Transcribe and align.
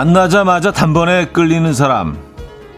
만나자마자 0.00 0.72
단번에 0.72 1.26
끌리는 1.26 1.74
사람. 1.74 2.16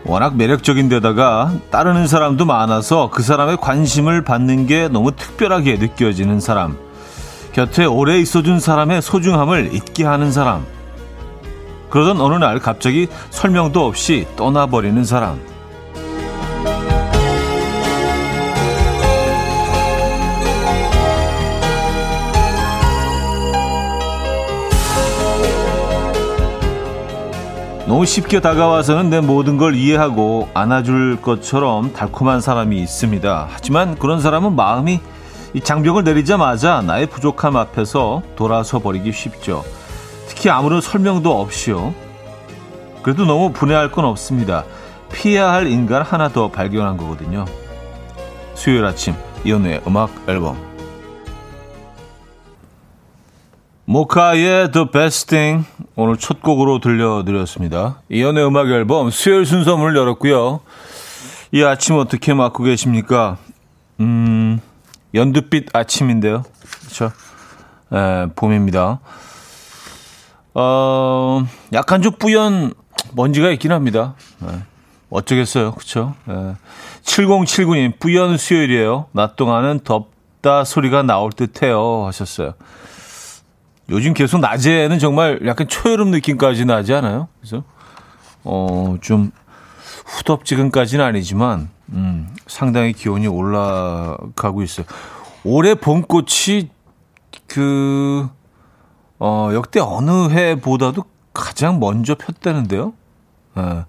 워낙 0.05 0.35
매력적인 0.35 0.89
데다가 0.89 1.53
따르는 1.71 2.09
사람도 2.09 2.45
많아서 2.45 3.11
그 3.13 3.23
사람의 3.23 3.59
관심을 3.59 4.25
받는 4.25 4.67
게 4.67 4.89
너무 4.89 5.13
특별하게 5.13 5.77
느껴지는 5.77 6.41
사람. 6.41 6.77
곁에 7.53 7.85
오래 7.85 8.19
있어준 8.19 8.59
사람의 8.59 9.03
소중함을 9.03 9.73
잊게 9.73 10.05
하는 10.05 10.33
사람. 10.33 10.67
그러던 11.91 12.21
어느 12.21 12.35
날 12.35 12.59
갑자기 12.59 13.07
설명도 13.31 13.87
없이 13.87 14.27
떠나버리는 14.35 15.05
사람. 15.05 15.39
너무 27.93 28.07
쉽게 28.07 28.41
다가와서는 28.41 29.11
내 29.11 29.21
모든 29.21 29.59
걸 29.59 29.75
이해하고 29.75 30.49
안아줄 30.55 31.21
것처럼 31.21 31.93
달콤한 31.93 32.41
사람이 32.41 32.81
있습니다. 32.81 33.49
하지만 33.51 33.97
그런 33.99 34.19
사람은 34.19 34.57
마음이 34.57 34.99
이 35.53 35.61
장벽을 35.61 36.03
내리자마자 36.03 36.81
나의 36.81 37.05
부족함 37.05 37.55
앞에서 37.55 38.23
돌아서 38.35 38.79
버리기 38.79 39.13
쉽죠. 39.13 39.63
특히 40.27 40.49
아무런 40.49 40.81
설명도 40.81 41.39
없이요. 41.39 41.95
그래도 43.03 43.27
너무 43.27 43.53
분해할 43.53 43.93
건 43.93 44.07
없습니다. 44.07 44.65
피해야 45.13 45.53
할 45.53 45.67
인간 45.67 46.01
하나 46.01 46.31
더 46.31 46.51
발견한 46.51 46.97
거거든요. 46.97 47.45
수요일 48.55 48.87
아침 48.87 49.15
이연우의 49.45 49.83
음악 49.87 50.11
앨범 50.29 50.72
모카의 53.93 54.73
The 54.73 54.91
Best 54.91 55.27
Thing 55.27 55.69
오늘 55.97 56.17
첫 56.17 56.41
곡으로 56.41 56.81
들려드렸습니다. 56.81 58.01
이연의 58.09 58.47
음악 58.47 58.71
앨범 58.71 59.11
수요일 59.11 59.45
순서 59.45 59.77
문을 59.77 59.95
열었고요. 59.95 60.61
이 61.53 61.63
아침 61.63 61.97
어떻게 61.97 62.33
맞고 62.33 62.65
계십니까? 62.65 63.37
음, 64.01 64.61
연두빛 65.13 65.77
아침인데요. 65.77 66.43
그렇죠? 66.81 67.13
에, 67.93 68.29
봄입니다. 68.35 69.01
어, 70.55 71.47
약간 71.75 72.01
좀 72.01 72.13
뿌연 72.19 72.73
먼지가 73.13 73.51
있긴 73.51 73.73
합니다. 73.73 74.15
에, 74.43 74.47
어쩌겠어요. 75.11 75.73
그렇죠? 75.73 76.15
7079님 77.05 77.99
뿌연 77.99 78.39
수요일이에요. 78.39 79.09
낮 79.13 79.37
동안은 79.37 79.81
덥다 79.85 80.65
소리가 80.65 81.03
나올 81.03 81.31
듯해요 81.31 82.07
하셨어요. 82.07 82.55
요즘 83.91 84.15
계속 84.15 84.41
낮에는 84.41 84.99
정말 84.99 85.41
약간 85.47 85.69
초여름 85.69 86.11
느낌까지 86.11 86.65
나지 86.65 86.95
않아요? 86.95 87.29
그래서 87.41 87.65
어, 88.45 88.97
좀 89.01 89.31
후덥지근까지는 90.07 91.05
아니지만 91.05 91.69
음, 91.91 92.35
상당히 92.47 92.93
기온이 92.93 93.27
올라가고 93.27 94.63
있어요. 94.63 94.87
올해 95.45 95.75
봄꽃이 95.75 96.71
그 97.47 98.29
어, 99.19 99.51
역대 99.53 99.81
어느 99.81 100.31
해보다도 100.31 101.05
가장 101.33 101.79
먼저 101.81 102.15
폈다는데요. 102.15 102.93
예. 103.59 103.85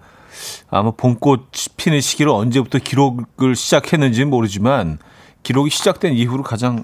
아마 0.69 0.91
봄꽃 0.91 1.49
피는 1.77 2.01
시기를 2.01 2.31
언제부터 2.31 2.79
기록을 2.79 3.55
시작했는지는 3.55 4.29
모르지만 4.29 4.97
기록이 5.43 5.69
시작된 5.69 6.13
이후로 6.13 6.43
가장 6.43 6.83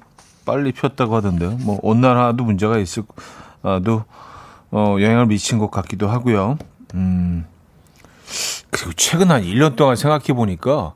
빨리 0.49 0.71
폈다고 0.71 1.15
하던데요. 1.15 1.51
뭐 1.61 1.77
온난화도 1.83 2.43
문제가 2.43 2.79
있을 2.79 3.03
도 3.85 4.03
어, 4.71 4.95
영향을 4.99 5.27
미친 5.27 5.59
것 5.59 5.69
같기도 5.69 6.07
하고요. 6.09 6.57
음. 6.95 7.45
그리고 8.71 8.93
최근 8.95 9.29
한 9.29 9.43
1년 9.43 9.75
동안 9.75 9.95
생각해 9.95 10.33
보니까 10.33 10.93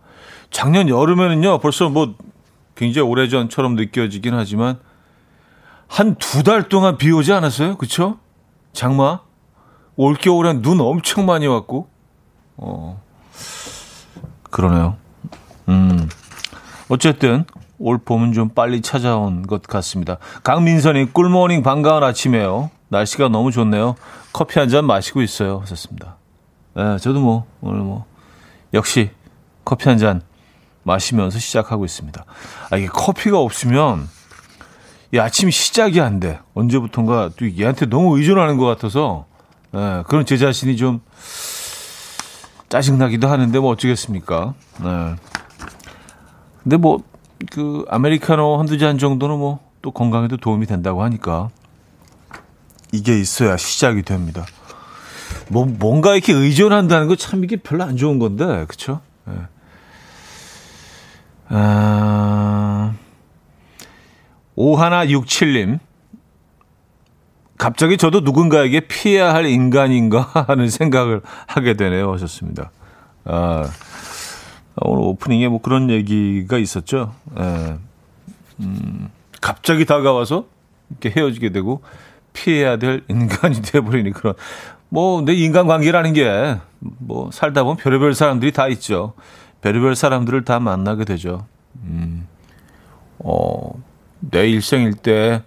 작년 0.49 0.89
여름에는요. 0.89 1.59
벌써 1.59 1.89
뭐 1.89 2.15
굉장히 2.75 3.07
오래전처럼 3.07 3.75
느껴지긴 3.75 4.33
하지만 4.33 4.79
한 5.87 6.15
두 6.17 6.41
달 6.43 6.67
동안 6.67 6.97
비 6.97 7.11
오지 7.11 7.31
않았어요? 7.31 7.77
그쵸? 7.77 8.17
장마? 8.73 9.19
올겨울엔 9.97 10.63
눈 10.63 10.81
엄청 10.81 11.27
많이 11.27 11.45
왔고. 11.45 11.87
어. 12.57 12.99
그러네요. 14.49 14.95
음. 15.69 16.09
어쨌든 16.89 17.45
올 17.83 17.97
봄은 17.97 18.31
좀 18.31 18.47
빨리 18.47 18.81
찾아온 18.81 19.45
것 19.45 19.61
같습니다. 19.63 20.17
강민선이 20.43 21.11
꿀모닝 21.11 21.63
반가운 21.63 22.01
아침에요. 22.01 22.71
날씨가 22.87 23.27
너무 23.27 23.51
좋네요. 23.51 23.95
커피 24.31 24.57
한 24.59 24.69
잔 24.69 24.85
마시고 24.85 25.21
있어요. 25.21 25.59
하셨습니다. 25.59 26.15
네, 26.75 26.97
저도 26.99 27.19
뭐 27.19 27.45
오늘 27.59 27.81
뭐 27.81 28.05
역시 28.73 29.11
커피 29.65 29.89
한 29.89 29.97
잔 29.97 30.21
마시면서 30.83 31.39
시작하고 31.39 31.83
있습니다. 31.83 32.23
아, 32.71 32.77
이게 32.77 32.87
커피가 32.87 33.37
없으면 33.39 34.07
이 35.13 35.19
아침 35.19 35.49
시작이 35.49 35.99
안 35.99 36.21
돼. 36.21 36.39
언제부턴가 36.53 37.31
또 37.37 37.51
얘한테 37.57 37.85
너무 37.87 38.17
의존하는 38.17 38.55
것 38.57 38.65
같아서 38.65 39.25
네, 39.71 40.03
그런 40.07 40.25
제 40.25 40.37
자신이 40.37 40.77
좀 40.77 41.01
짜증나기도 42.69 43.27
하는데 43.27 43.59
뭐 43.59 43.71
어쩌겠습니까. 43.71 44.53
네. 44.81 45.15
근데 46.63 46.77
뭐 46.77 46.99
그 47.51 47.85
아메리카노 47.89 48.57
한두 48.57 48.77
잔 48.77 48.97
정도는 48.97 49.37
뭐 49.37 49.73
또 49.83 49.91
건강에도 49.91 50.37
도움이 50.37 50.65
된다고 50.65 51.03
하니까 51.03 51.49
이게 52.93 53.19
있어야 53.19 53.57
시작이 53.57 54.01
됩니다. 54.01 54.45
뭐 55.49 55.65
뭔가 55.65 56.13
이렇게 56.13 56.31
의존한다는 56.31 57.07
거 57.09 57.15
참 57.17 57.43
이게 57.43 57.57
별로 57.57 57.83
안 57.83 57.97
좋은 57.97 58.17
건데 58.17 58.45
그렇죠? 58.65 59.01
네. 59.25 59.33
아, 61.49 62.93
5167님 64.57 65.79
갑자기 67.57 67.97
저도 67.97 68.21
누군가에게 68.21 68.81
피해야 68.87 69.33
할 69.33 69.45
인간인가 69.47 70.21
하는 70.47 70.69
생각을 70.69 71.21
하게 71.45 71.73
되네요 71.73 72.13
하셨습니다. 72.13 72.71
아, 73.25 73.69
오늘 74.81 75.03
오프닝에 75.03 75.47
뭐 75.47 75.61
그런 75.61 75.89
얘기가 75.89 76.57
있었죠. 76.57 77.13
예. 77.39 77.77
음, 78.59 79.09
갑자기 79.41 79.85
다가와서 79.85 80.45
이렇게 80.89 81.09
헤어지게 81.19 81.49
되고 81.51 81.81
피해야 82.33 82.77
될 82.77 83.03
인간이 83.09 83.61
돼버리니 83.63 84.11
그런 84.11 84.33
뭐 84.89 85.21
내 85.21 85.33
인간관계라는 85.33 86.13
게 86.13 86.57
뭐 86.99 87.29
살다 87.31 87.63
보면 87.63 87.77
별의별 87.77 88.13
사람들이 88.13 88.51
다 88.51 88.67
있죠. 88.69 89.13
별의별 89.61 89.95
사람들을 89.95 90.43
다 90.43 90.59
만나게 90.59 91.05
되죠. 91.05 91.45
음, 91.83 92.27
어, 93.19 93.81
내 94.19 94.49
일생일 94.49 94.93
때 94.93 95.41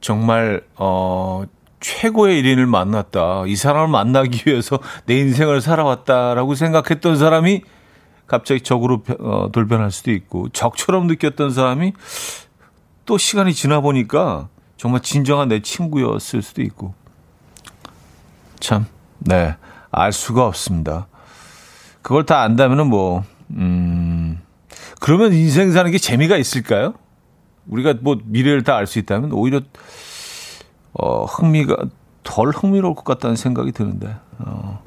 정말 0.00 0.62
어 0.76 1.44
최고의 1.80 2.38
일인을 2.40 2.66
만났다. 2.66 3.44
이 3.46 3.56
사람을 3.56 3.88
만나기 3.88 4.42
위해서 4.46 4.78
내 5.06 5.16
인생을 5.18 5.60
살아왔다라고 5.60 6.54
생각했던 6.54 7.16
사람이 7.16 7.62
갑자기 8.30 8.60
적으로 8.60 9.02
어, 9.18 9.48
돌변할 9.50 9.90
수도 9.90 10.12
있고 10.12 10.50
적처럼 10.50 11.08
느꼈던 11.08 11.50
사람이 11.50 11.94
또 13.04 13.18
시간이 13.18 13.52
지나 13.52 13.80
보니까 13.80 14.48
정말 14.76 15.00
진정한 15.02 15.48
내 15.48 15.60
친구였을 15.60 16.40
수도 16.40 16.62
있고 16.62 16.94
참, 18.60 18.86
네, 19.18 19.56
알 19.90 20.12
수가 20.12 20.46
없습니다. 20.46 21.08
그걸 22.02 22.24
다 22.24 22.42
안다면은 22.42 22.86
뭐, 22.86 23.24
음, 23.50 24.40
그러면 25.00 25.32
인생 25.32 25.72
사는 25.72 25.90
게 25.90 25.98
재미가 25.98 26.36
있을까요? 26.36 26.94
우리가 27.66 27.94
뭐 28.00 28.16
미래를 28.24 28.62
다 28.62 28.76
알 28.76 28.86
수 28.86 29.00
있다면 29.00 29.32
오히려 29.32 29.60
어, 30.92 31.24
흥미가 31.24 31.76
덜 32.22 32.50
흥미로울 32.50 32.94
것 32.94 33.02
같다는 33.04 33.34
생각이 33.34 33.72
드는데. 33.72 34.14
어, 34.38 34.82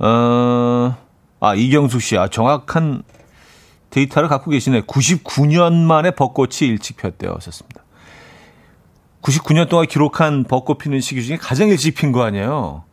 어 0.00 1.01
아, 1.44 1.54
이경숙 1.54 2.00
씨, 2.00 2.16
아, 2.16 2.28
정확한 2.28 3.02
데이터를 3.90 4.28
갖고 4.28 4.50
계시네. 4.50 4.82
99년 4.82 5.74
만에 5.74 6.12
벚꽃이 6.12 6.68
일찍 6.68 6.96
폈대요. 6.96 7.32
하셨습니다. 7.34 7.82
99년 9.22 9.68
동안 9.68 9.86
기록한 9.86 10.44
벚꽃 10.44 10.78
피는 10.78 11.00
시기 11.00 11.22
중에 11.24 11.36
가장 11.36 11.68
일찍 11.68 11.94
핀 11.94 12.12
거 12.12 12.22
아니에요. 12.22 12.84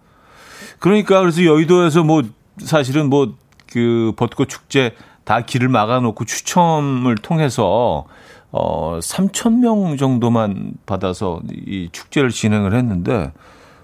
그러니까 0.80 1.22
그래서 1.22 1.44
여의도에서 1.44 2.04
뭐 2.04 2.24
사실은 2.58 3.10
뭐 3.10 3.36
그 3.72 4.14
벚꽃 4.16 4.50
축제 4.50 4.96
다 5.24 5.42
길을 5.42 5.70
막아놓고 5.70 6.26
추첨을 6.26 7.16
통해서 7.16 8.06
어 8.52 9.00
3천 9.00 9.60
명 9.60 9.96
정도만 9.96 10.74
받아서 10.86 11.40
이 11.52 11.90
축제를 11.92 12.32
진행을 12.32 12.74
했는데 12.74 13.32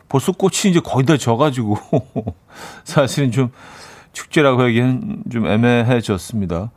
벌써 0.10 0.32
꽃이 0.32 0.72
이제 0.72 0.80
거의 0.80 1.06
다 1.06 1.18
져가지고 1.18 1.78
사실은 2.84 3.32
좀 3.32 3.52
축제라고 4.16 4.62
하기엔 4.64 5.24
좀 5.32 5.46
애매해졌습니다. 5.46 6.72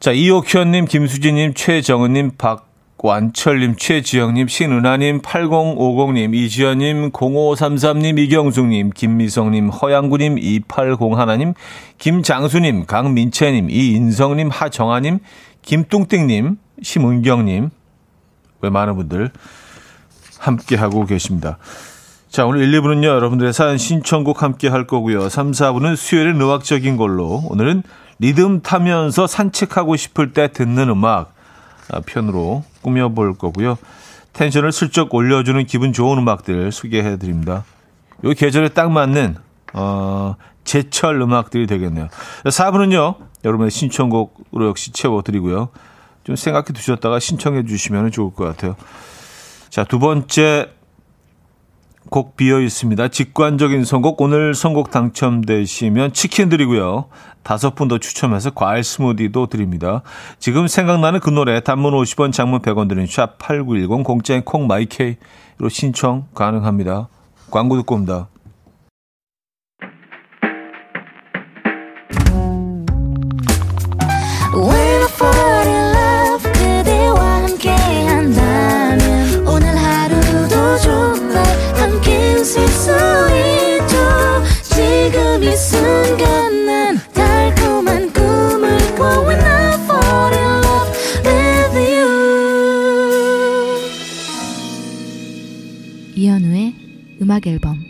자, 0.00 0.12
이옥현님, 0.12 0.86
김수진님, 0.86 1.54
최정은님, 1.54 2.32
박완철님, 2.36 3.76
최지영님, 3.76 4.48
신은하님, 4.48 5.22
8050님, 5.22 6.34
이지연님, 6.34 7.12
0533님, 7.12 8.18
이경숙님, 8.18 8.90
김미성님, 8.90 9.68
허양구님, 9.68 10.36
2801님, 10.36 11.54
김장수님, 11.98 12.86
강민채님, 12.86 13.70
이인성님, 13.70 14.48
하정아님, 14.48 15.20
김뚱땡님, 15.62 16.56
심은경님, 16.82 17.70
왜 18.62 18.70
많은 18.70 18.96
분들 18.96 19.30
함께하고 20.38 21.04
계십니다. 21.06 21.58
자, 22.30 22.46
오늘 22.46 22.62
1, 22.62 22.80
2부는요, 22.80 23.06
여러분들의 23.06 23.52
사연 23.52 23.76
신청곡 23.76 24.44
함께 24.44 24.68
할 24.68 24.86
거고요. 24.86 25.28
3, 25.28 25.50
4부는 25.50 25.96
수요일의 25.96 26.34
의학적인 26.34 26.96
걸로. 26.96 27.42
오늘은 27.48 27.82
리듬 28.20 28.60
타면서 28.62 29.26
산책하고 29.26 29.96
싶을 29.96 30.32
때 30.32 30.52
듣는 30.52 30.90
음악 30.90 31.34
아, 31.90 32.00
편으로 32.06 32.62
꾸며볼 32.82 33.36
거고요. 33.36 33.76
텐션을 34.32 34.70
슬쩍 34.70 35.12
올려주는 35.12 35.66
기분 35.66 35.92
좋은 35.92 36.18
음악들 36.18 36.70
소개해 36.70 37.16
드립니다. 37.18 37.64
요 38.22 38.30
계절에 38.30 38.68
딱 38.68 38.92
맞는, 38.92 39.34
어, 39.72 40.36
제철 40.62 41.20
음악들이 41.20 41.66
되겠네요. 41.66 42.06
4부는요, 42.44 43.16
여러분의 43.44 43.72
신청곡으로 43.72 44.68
역시 44.68 44.92
채워드리고요. 44.92 45.70
좀 46.22 46.36
생각해 46.36 46.66
두셨다가 46.66 47.18
신청해 47.18 47.64
주시면 47.64 48.12
좋을 48.12 48.32
것 48.32 48.44
같아요. 48.44 48.76
자, 49.68 49.82
두 49.82 49.98
번째 49.98 50.68
곡 52.10 52.36
비어 52.36 52.60
있습니다. 52.60 53.08
직관적인 53.08 53.84
선곡 53.84 54.20
오늘 54.20 54.54
선곡 54.54 54.90
당첨되시면 54.90 56.12
치킨 56.12 56.48
드리고요. 56.48 57.06
다섯 57.42 57.74
분 57.74 57.88
더 57.88 57.98
추첨해서 57.98 58.50
과일 58.50 58.84
스무디도 58.84 59.46
드립니다. 59.46 60.02
지금 60.38 60.66
생각나는 60.68 61.20
그 61.20 61.30
노래 61.30 61.60
단문 61.60 61.94
50원 61.94 62.32
장문 62.32 62.60
100원 62.60 62.88
드리는 62.88 63.06
샵8910 63.06 64.04
공짜인 64.04 64.42
콩 64.44 64.66
마이K로 64.66 65.68
신청 65.70 66.26
가능합니다. 66.34 67.08
광고 67.50 67.76
듣고 67.76 67.94
옵니다. 67.94 68.28
음악 97.40 97.46
앨범 97.46 97.84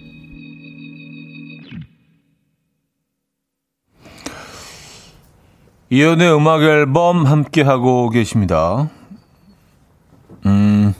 이연의 5.91 6.32
음악 6.35 6.62
앨범 6.62 7.26
함께 7.26 7.62
하고 7.62 8.11
계십니다. 8.11 8.88
음. 10.47 10.94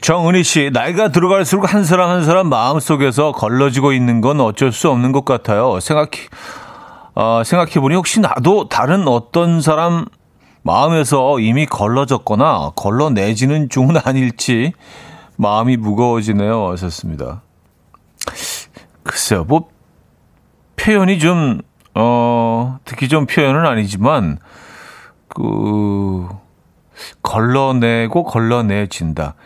정은희 0.00 0.44
씨, 0.44 0.70
나이가 0.72 1.10
들어갈수록 1.10 1.74
한 1.74 1.84
사람 1.84 2.10
한 2.10 2.24
사람 2.24 2.48
마음속에서 2.48 3.32
걸러지고 3.32 3.92
있는 3.92 4.20
건 4.20 4.40
어쩔 4.40 4.70
수 4.70 4.88
없는 4.88 5.10
것 5.10 5.24
같아요. 5.24 5.80
생각해, 5.80 6.28
어, 7.14 7.42
생각해보니 7.44 7.96
혹시 7.96 8.20
나도 8.20 8.68
다른 8.68 9.08
어떤 9.08 9.60
사람 9.60 10.06
마음에서 10.62 11.40
이미 11.40 11.66
걸러졌거나 11.66 12.72
걸러내지는 12.76 13.68
중은 13.68 13.96
아닐지 14.04 14.72
마음이 15.38 15.76
무거워지네요. 15.76 16.68
하셨습니다. 16.72 17.42
글쎄요, 19.04 19.44
뭐, 19.44 19.68
표현이 20.76 21.20
좀, 21.20 21.60
어, 21.94 22.78
듣기 22.84 23.08
좀 23.08 23.26
표현은 23.26 23.64
아니지만, 23.64 24.38
그, 25.28 26.28
걸러내고 27.22 28.24
걸러내진다. 28.24 29.36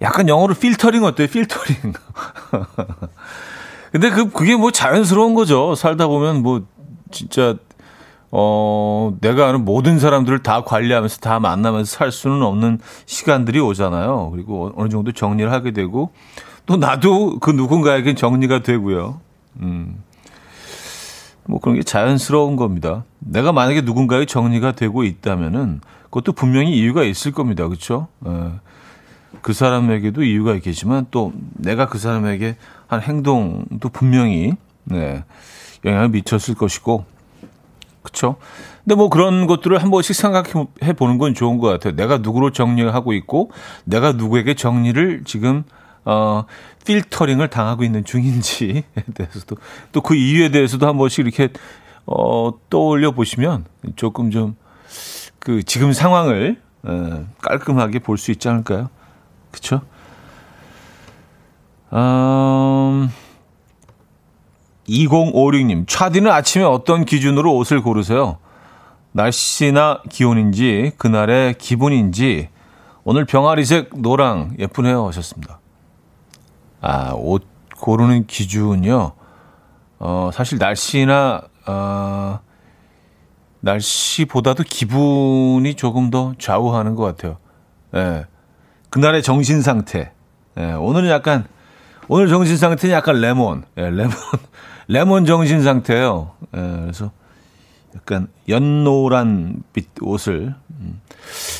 약간 0.00 0.28
영어로 0.28 0.54
필터링 0.54 1.04
어때요? 1.04 1.28
필터링. 1.28 1.92
근데 3.92 4.10
그, 4.10 4.30
그게 4.30 4.56
뭐 4.56 4.70
자연스러운 4.70 5.34
거죠. 5.34 5.74
살다 5.74 6.06
보면 6.06 6.42
뭐, 6.42 6.62
진짜, 7.10 7.56
어, 8.36 9.16
내가 9.20 9.48
아는 9.48 9.64
모든 9.64 10.00
사람들을 10.00 10.42
다 10.42 10.64
관리하면서 10.64 11.18
다 11.18 11.38
만나면서 11.38 11.96
살 11.96 12.10
수는 12.10 12.42
없는 12.42 12.80
시간들이 13.06 13.60
오잖아요. 13.60 14.30
그리고 14.32 14.72
어느 14.74 14.88
정도 14.88 15.12
정리를 15.12 15.52
하게 15.52 15.70
되고 15.70 16.10
또 16.66 16.76
나도 16.76 17.38
그 17.38 17.52
누군가에겐 17.52 18.16
정리가 18.16 18.64
되고요. 18.64 19.20
음. 19.60 20.02
뭐 21.44 21.60
그런 21.60 21.76
게 21.76 21.84
자연스러운 21.84 22.56
겁니다. 22.56 23.04
내가 23.20 23.52
만약에 23.52 23.82
누군가의 23.82 24.26
정리가 24.26 24.72
되고 24.72 25.04
있다면은 25.04 25.80
그것도 26.06 26.32
분명히 26.32 26.76
이유가 26.76 27.04
있을 27.04 27.30
겁니다. 27.30 27.68
그렇죠? 27.68 28.08
예. 28.26 28.50
그 29.42 29.52
사람에게도 29.52 30.24
이유가 30.24 30.54
있겠지만 30.54 31.06
또 31.12 31.32
내가 31.52 31.86
그 31.86 31.98
사람에게 31.98 32.56
한 32.88 33.00
행동도 33.00 33.90
분명히 33.90 34.54
네, 34.82 35.22
영향을 35.84 36.08
미쳤을 36.08 36.56
것이고 36.56 37.13
그렇죠. 38.04 38.36
근데 38.84 38.94
뭐 38.94 39.08
그런 39.08 39.48
것들을 39.48 39.82
한 39.82 39.90
번씩 39.90 40.14
생각해 40.14 40.92
보는 40.96 41.18
건 41.18 41.34
좋은 41.34 41.58
것 41.58 41.68
같아요. 41.68 41.96
내가 41.96 42.18
누구로 42.18 42.52
정리하고 42.52 43.12
있고 43.14 43.50
내가 43.84 44.12
누구에게 44.12 44.54
정리를 44.54 45.22
지금 45.24 45.64
어 46.04 46.44
필터링을 46.86 47.48
당하고 47.50 47.82
있는 47.82 48.04
중인지에 48.04 48.84
대해서도 49.14 49.56
또 49.92 50.02
그 50.02 50.14
이유에 50.14 50.50
대해서도 50.50 50.86
한 50.86 50.96
번씩 50.98 51.26
이렇게 51.26 51.48
어 52.06 52.52
떠올려 52.70 53.10
보시면 53.10 53.64
조금 53.96 54.30
좀 54.30 54.54
그 55.44 55.62
지금 55.62 55.92
상황을 55.92 56.60
어, 56.84 57.26
깔끔하게 57.42 57.98
볼 57.98 58.16
수 58.16 58.30
있지 58.30 58.48
않을까요? 58.48 58.88
그렇죠? 59.50 59.82
음 61.92 61.98
2056님, 64.88 65.86
차디는 65.88 66.30
아침에 66.30 66.64
어떤 66.64 67.04
기준으로 67.04 67.54
옷을 67.56 67.82
고르세요? 67.82 68.38
날씨나 69.12 70.02
기온인지, 70.10 70.92
그날의 70.98 71.54
기분인지, 71.54 72.48
오늘 73.04 73.24
병아리색 73.24 73.90
노랑 74.00 74.56
예쁘네요. 74.58 75.06
하셨습니다. 75.06 75.60
아, 76.80 77.12
옷 77.14 77.46
고르는 77.78 78.26
기준이요? 78.26 79.12
어, 80.00 80.30
사실 80.32 80.58
날씨나, 80.58 81.42
어, 81.66 82.40
날씨보다도 83.60 84.64
기분이 84.64 85.74
조금 85.74 86.10
더 86.10 86.34
좌우하는 86.38 86.94
것 86.94 87.04
같아요. 87.04 87.38
예. 87.94 88.26
그날의 88.90 89.22
정신 89.22 89.62
상태. 89.62 90.12
예, 90.58 90.72
오늘은 90.72 91.08
약간, 91.08 91.46
오늘 92.08 92.28
정신 92.28 92.56
상태는 92.56 92.94
약간 92.94 93.20
레몬. 93.20 93.64
예, 93.78 93.88
레몬. 93.90 94.12
레몬 94.88 95.24
정신 95.24 95.62
상태예요. 95.62 96.32
예, 96.56 96.60
그래서 96.82 97.10
약간 97.94 98.28
연노란 98.48 99.62
빛 99.72 99.88
옷을. 100.00 100.54
음. 100.80 101.00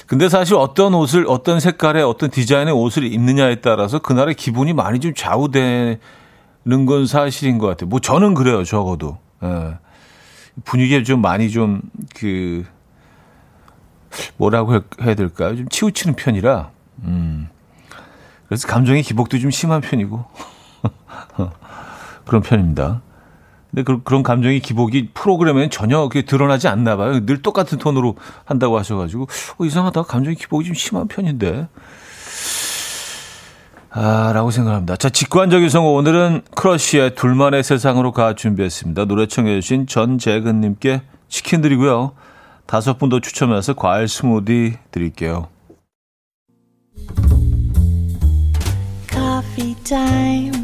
근데 0.07 0.29
사실 0.29 0.57
어떤 0.57 0.95
옷을 0.95 1.27
어떤 1.29 1.61
색깔의 1.61 2.03
어떤 2.03 2.31
디자인의 2.31 2.75
옷을 2.75 3.05
입느냐에 3.05 3.57
따라서 3.57 3.99
그날의 3.99 4.35
기분이 4.35 4.73
많이 4.73 5.01
좀 5.01 5.15
좌우되는 5.15 5.99
건 6.87 7.07
사실인 7.07 7.59
것 7.59 7.67
같아요. 7.69 7.89
뭐 7.89 8.01
저는 8.01 8.35
그래요. 8.35 8.65
적어도 8.65 9.19
예. 9.43 9.79
분위기에 10.65 11.03
좀 11.03 11.21
많이 11.21 11.51
좀 11.51 11.81
그 12.15 12.65
뭐라고 14.37 14.81
해야 15.03 15.15
될까요? 15.15 15.57
좀 15.57 15.69
치우치는 15.69 16.15
편이라. 16.15 16.71
음. 17.05 17.49
그래서 18.47 18.69
감정의 18.69 19.03
기복도 19.03 19.39
좀 19.39 19.51
심한 19.51 19.81
편이고 19.81 20.25
그런 22.25 22.43
편입니다. 22.43 23.03
근데 23.75 23.83
그, 23.83 24.01
런 24.09 24.23
감정의 24.23 24.61
기복이 24.61 25.11
프로그램에는 25.15 25.69
전혀 25.69 26.01
그게 26.03 26.23
드러나지 26.23 26.69
않나 26.69 26.97
봐요. 26.97 27.27
늘 27.27 27.43
똑같은 27.43 27.79
톤으로 27.79 28.15
한다고 28.45 28.79
하셔가지고 28.79 29.27
어, 29.59 29.65
이상하다. 29.65 30.03
감정의 30.03 30.37
기복이 30.37 30.65
좀 30.65 30.75
심한 30.75 31.09
편인데. 31.09 31.67
아, 33.91 34.33
라고 34.33 34.51
생각합니다. 34.53 34.97
자, 34.97 35.09
직관적인 35.09 35.69
성우. 35.69 35.93
오늘은 35.93 36.43
크러쉬의 36.55 37.17
둘만의 37.17 37.65
세상으로 37.65 38.13
가 38.13 38.35
준비했습니다. 38.35 39.07
노래 39.07 39.27
청해주신 39.27 39.87
전재근님께 39.89 41.03
치킨 41.29 41.61
드리고요. 41.61 42.13
다섯 42.67 42.99
분 42.99 43.09
더 43.09 43.21
추첨해서 43.21 43.75
과일 43.75 44.07
스무디 44.09 44.75
드릴게요. 44.93 45.49
커피 49.11 49.75
타임 49.85 50.64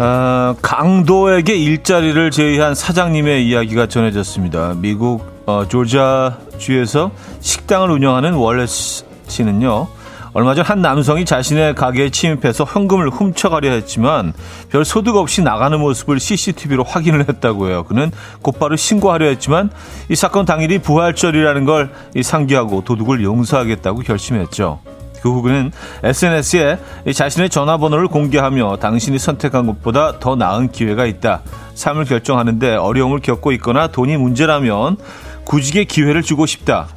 아, 0.00 0.54
강도에게 0.62 1.56
일자리를 1.56 2.30
제의한 2.30 2.74
사장님의 2.76 3.48
이야기가 3.48 3.86
전해졌습니다. 3.88 4.74
미국 4.76 5.26
어, 5.44 5.66
조지아주에서 5.66 7.10
식당을 7.40 7.90
운영하는 7.90 8.34
월레스 8.34 9.04
씨는요. 9.26 9.88
얼마 10.34 10.54
전 10.54 10.64
한 10.64 10.82
남성이 10.82 11.24
자신의 11.24 11.74
가게에 11.74 12.10
침입해서 12.10 12.62
현금을 12.62 13.08
훔쳐가려 13.08 13.70
했지만 13.70 14.34
별 14.70 14.84
소득 14.84 15.16
없이 15.16 15.42
나가는 15.42 15.80
모습을 15.80 16.20
CCTV로 16.20 16.84
확인을 16.84 17.28
했다고 17.28 17.68
해요. 17.68 17.84
그는 17.88 18.12
곧바로 18.42 18.76
신고하려 18.76 19.26
했지만 19.26 19.70
이 20.08 20.14
사건 20.14 20.44
당일이 20.44 20.78
부활절이라는 20.78 21.64
걸 21.64 21.90
상기하고 22.22 22.84
도둑을 22.84 23.24
용서하겠다고 23.24 24.02
결심했죠. 24.02 24.78
그후 25.20 25.42
그는 25.42 25.72
SNS에 26.02 26.78
자신의 27.14 27.50
전화번호를 27.50 28.08
공개하며 28.08 28.76
당신이 28.76 29.18
선택한 29.18 29.66
것보다 29.66 30.18
더 30.18 30.36
나은 30.36 30.72
기회가 30.72 31.06
있다. 31.06 31.42
삶을 31.74 32.04
결정하는데 32.04 32.76
어려움을 32.76 33.20
겪고 33.20 33.52
있거나 33.52 33.88
돈이 33.88 34.16
문제라면 34.16 34.96
구직의 35.44 35.86
기회를 35.86 36.22
주고 36.22 36.46
싶다. 36.46 36.88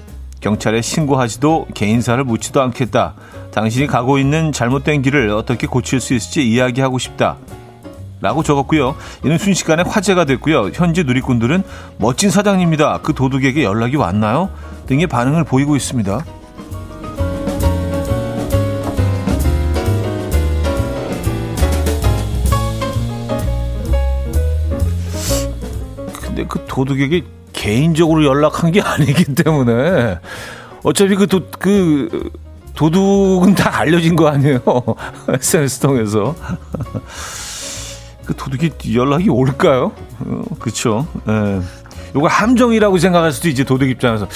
경찰에 0.42 0.82
신고하지도 0.82 1.68
개인사를 1.74 2.24
묻지도 2.24 2.62
않겠다. 2.62 3.14
당신이 3.52 3.88
가고 3.88 4.18
있는 4.18 4.52
잘못된 4.52 5.02
길을 5.04 5.30
어떻게 5.30 5.68
고칠 5.68 6.00
수 6.00 6.14
있을지 6.14 6.48
이야기하고 6.48 6.98
싶다. 6.98 7.38
라고 8.22 8.44
적었고요. 8.44 8.96
이는 9.26 9.38
순식간에 9.38 9.84
화제가 9.86 10.26
됐고요. 10.26 10.70
현지 10.74 11.04
누리꾼들은 11.04 11.64
멋진 11.98 12.30
사장님이다. 12.30 13.00
그 13.02 13.14
도둑에게 13.14 13.64
연락이 13.64 13.96
왔나요? 13.96 14.50
등의 14.86 15.08
반응을 15.08 15.44
보이고 15.44 15.76
있습니다. 15.76 16.24
근데 26.32 26.46
그 26.48 26.64
도둑에게 26.66 27.24
개인적으로 27.52 28.24
연락한 28.24 28.72
게 28.72 28.80
아니기 28.82 29.36
때문에 29.36 30.18
어차피 30.84 31.16
그, 31.16 31.28
도, 31.28 31.42
그 31.60 32.32
도둑은 32.74 33.54
다 33.56 33.80
알려진 33.80 34.16
거 34.16 34.28
아니에요? 34.30 34.62
SNS 35.28 35.80
통해서. 35.80 36.36
그 38.26 38.34
도둑이 38.36 38.72
연락이 38.96 39.30
올까요? 39.30 39.92
어, 40.20 40.44
그쵸. 40.60 41.06
예. 41.28 41.60
요거 42.16 42.28
함정이라고 42.28 42.98
생각할 42.98 43.32
수도 43.34 43.50
있지, 43.50 43.66
도둑 43.66 43.90
입장에서. 43.90 44.28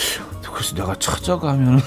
그래서 0.53 0.75
내가 0.75 0.95
찾아가면. 0.95 1.81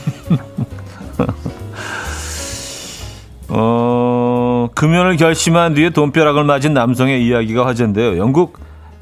어, 3.48 4.68
금연을 4.74 5.16
결심한 5.16 5.74
뒤에 5.74 5.90
돈벼락을 5.90 6.44
맞은 6.44 6.72
남성의 6.74 7.26
이야기가 7.26 7.66
화제인데요. 7.66 8.16
영국 8.18 8.58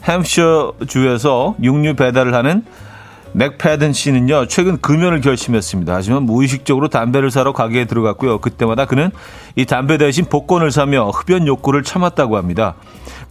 햄셔 0.06 0.74
주에서 0.86 1.56
육류 1.62 1.94
배달을 1.94 2.34
하는 2.34 2.64
맥패든 3.32 3.92
씨는요, 3.92 4.46
최근 4.46 4.80
금연을 4.80 5.20
결심했습니다. 5.20 5.94
하지만 5.94 6.22
무의식적으로 6.22 6.88
담배를 6.88 7.30
사러 7.30 7.52
가게에 7.52 7.84
들어갔고요. 7.84 8.38
그때마다 8.38 8.86
그는 8.86 9.10
이 9.56 9.66
담배 9.66 9.98
대신 9.98 10.24
복권을 10.24 10.70
사며 10.70 11.10
흡연 11.10 11.46
욕구를 11.46 11.82
참았다고 11.82 12.38
합니다. 12.38 12.76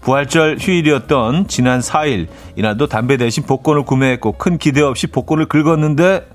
부활절 0.01 0.57
휴일이었던 0.59 1.47
지난 1.47 1.79
4일, 1.79 2.27
이날도 2.55 2.85
담배 2.85 3.17
대신 3.17 3.43
복권을 3.43 3.83
구매했고 3.83 4.33
큰 4.33 4.59
기대 4.59 4.81
없이 4.81 5.07
복권을 5.07 5.47
긁었는데 5.47 6.27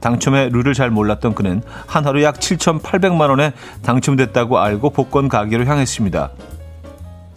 당첨의 0.00 0.50
룰을 0.50 0.72
잘 0.72 0.90
몰랐던 0.90 1.34
그는 1.34 1.62
한 1.86 2.06
하루 2.06 2.22
약 2.22 2.36
7,800만 2.36 3.28
원에 3.28 3.52
당첨됐다고 3.82 4.58
알고 4.58 4.90
복권 4.90 5.28
가게로 5.28 5.66
향했습니다. 5.66 6.30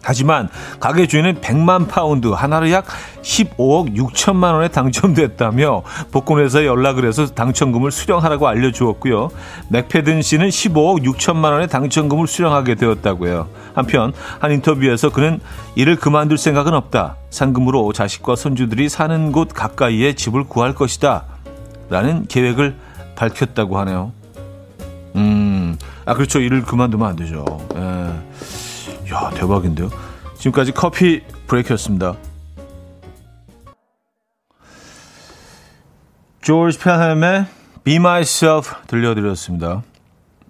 하지만 0.09 0.49
가게 0.79 1.05
주인은 1.05 1.35
100만 1.35 1.87
파운드, 1.87 2.29
한화로 2.29 2.71
약 2.71 2.87
15억 3.21 3.95
6천만 3.95 4.53
원에 4.53 4.67
당첨됐다며 4.67 5.83
복권회사에 6.11 6.65
연락을 6.65 7.05
해서 7.05 7.27
당첨금을 7.27 7.91
수령하라고 7.91 8.47
알려주었고요. 8.47 9.29
맥패든 9.67 10.23
씨는 10.23 10.49
15억 10.49 11.03
6천만 11.03 11.51
원의 11.51 11.67
당첨금을 11.67 12.25
수령하게 12.25 12.73
되었다고 12.73 13.27
해요. 13.27 13.49
한편 13.75 14.11
한 14.39 14.51
인터뷰에서 14.51 15.11
그는 15.11 15.39
이를 15.75 15.95
그만둘 15.95 16.39
생각은 16.39 16.73
없다. 16.73 17.17
상금으로 17.29 17.93
자식과 17.93 18.35
손주들이 18.35 18.89
사는 18.89 19.31
곳 19.31 19.49
가까이에 19.53 20.13
집을 20.13 20.45
구할 20.45 20.73
것이다. 20.73 21.25
라는 21.91 22.25
계획을 22.25 22.75
밝혔다고 23.15 23.77
하네요. 23.77 24.11
음, 25.15 25.77
아, 26.05 26.15
그렇죠. 26.15 26.39
일을 26.39 26.63
그만두면 26.63 27.07
안 27.07 27.15
되죠. 27.15 27.45
예. 27.75 28.58
야 29.11 29.29
대박인데요. 29.31 29.89
지금까지 30.35 30.71
커피 30.71 31.21
브레이크였습니다. 31.47 32.15
조지 36.41 36.79
펜햄의 36.79 37.45
Be 37.83 37.95
Myself 37.95 38.75
들려드렸습니다. 38.87 39.83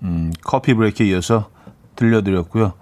음, 0.04 0.32
커피 0.44 0.74
브레이크에 0.74 1.08
이어서 1.08 1.50
들려드렸고요. 1.96 2.74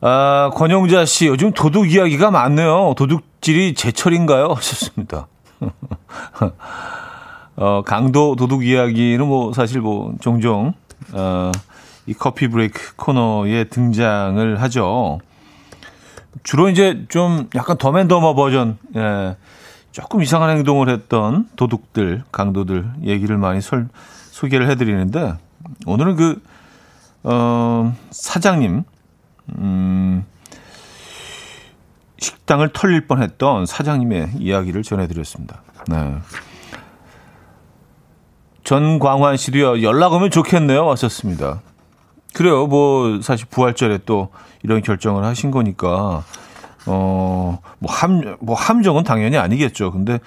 아, 0.00 0.50
권영자 0.54 1.04
씨, 1.04 1.26
요즘 1.28 1.52
도둑 1.52 1.92
이야기가 1.92 2.30
많네요. 2.30 2.94
도둑질이 2.96 3.74
제철인가요? 3.74 4.48
하셨습니다. 4.56 5.28
어, 7.56 7.82
강도 7.86 8.34
도둑 8.34 8.66
이야기는 8.66 9.26
뭐 9.26 9.52
사실 9.52 9.80
뭐 9.80 10.14
종종 10.20 10.74
어, 11.12 11.52
이 12.06 12.14
커피 12.14 12.48
브레이크 12.48 12.96
코너에 12.96 13.64
등장을 13.64 14.60
하죠. 14.62 15.20
주로 16.42 16.68
이제 16.68 17.04
좀 17.08 17.48
약간 17.54 17.76
더맨더머 17.76 18.34
버전, 18.34 18.78
예, 18.96 19.36
조금 19.92 20.22
이상한 20.22 20.50
행동을 20.50 20.88
했던 20.88 21.48
도둑들, 21.56 22.24
강도들 22.32 22.90
얘기를 23.04 23.36
많이 23.36 23.60
설, 23.60 23.88
소개를 24.30 24.68
해드리는데, 24.70 25.34
오늘은 25.86 26.16
그, 26.16 26.42
어, 27.22 27.94
사장님, 28.10 28.82
음, 29.58 30.24
식당을 32.18 32.70
털릴 32.72 33.06
뻔 33.06 33.22
했던 33.22 33.66
사장님의 33.66 34.30
이야기를 34.38 34.82
전해드렸습니다. 34.82 35.62
네. 35.88 36.16
전광환 38.64 39.36
씨도요, 39.36 39.82
연락 39.82 40.12
오면 40.14 40.30
좋겠네요. 40.30 40.86
왔었습니다. 40.86 41.60
그래요. 42.34 42.66
뭐 42.66 43.20
사실 43.22 43.46
부활절에 43.48 44.00
또 44.06 44.28
이런 44.62 44.82
결정을 44.82 45.24
하신 45.24 45.50
거니까 45.50 46.24
어, 46.86 47.60
뭐 47.78 47.92
함, 47.92 48.36
뭐 48.40 48.56
함정은 48.56 49.04
당연히 49.04 49.36
아니겠죠. 49.38 49.92
근데 49.92 50.18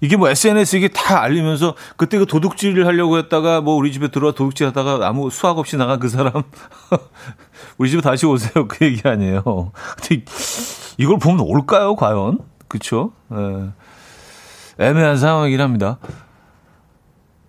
이게 0.00 0.16
뭐 0.16 0.28
SNS 0.28 0.76
이게 0.76 0.88
다 0.88 1.22
알리면서 1.22 1.74
그때 1.96 2.18
그 2.18 2.26
도둑질을 2.26 2.86
하려고 2.86 3.18
했다가 3.18 3.60
뭐 3.60 3.74
우리 3.74 3.92
집에 3.92 4.08
들어와 4.08 4.32
도둑질 4.32 4.66
하다가 4.68 5.06
아무 5.06 5.30
수학 5.30 5.58
없이 5.58 5.76
나간 5.76 5.98
그 5.98 6.08
사람 6.08 6.32
우리 7.78 7.90
집에 7.90 8.02
다시 8.02 8.26
오세요. 8.26 8.68
그 8.68 8.84
얘기 8.84 9.06
아니에요. 9.08 9.72
근데 9.96 10.24
이걸 10.98 11.18
보면 11.18 11.40
올까요? 11.40 11.96
과연? 11.96 12.38
예. 13.32 14.84
애매한 14.84 15.16
상황이긴 15.16 15.60
합니다. 15.60 15.98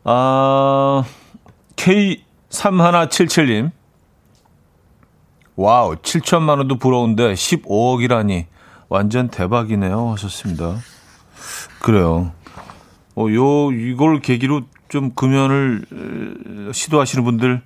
아, 0.04 1.04
K3177님. 1.76 3.72
와우, 5.56 5.96
7천만 5.96 6.58
원도 6.58 6.78
부러운데 6.78 7.34
15억이라니 7.34 8.46
완전 8.90 9.30
대박이네요. 9.30 10.12
하셨습니다. 10.12 10.78
그래요. 11.82 12.32
어, 13.16 13.28
요, 13.30 13.72
이걸 13.72 14.20
계기로 14.20 14.64
좀 14.90 15.14
금연을 15.16 16.72
시도하시는 16.74 17.24
분들 17.24 17.62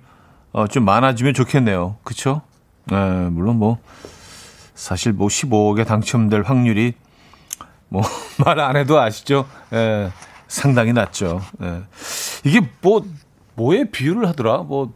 어, 0.52 0.66
좀 0.68 0.84
많아지면 0.84 1.34
좋겠네요. 1.34 1.96
그쵸? 2.04 2.42
네, 2.86 2.96
물론 3.30 3.56
뭐, 3.58 3.78
사실 4.74 5.12
뭐 5.12 5.28
15억에 5.28 5.86
당첨될 5.86 6.42
확률이 6.42 6.94
뭐, 7.88 8.02
말 8.44 8.58
안 8.60 8.76
해도 8.76 9.00
아시죠? 9.00 9.46
예, 9.72 10.12
상당히 10.48 10.92
낮죠. 10.92 11.40
예. 11.62 11.82
이게 12.44 12.60
뭐, 12.80 13.04
뭐에 13.56 13.90
비유를 13.90 14.28
하더라? 14.28 14.58
뭐, 14.58 14.92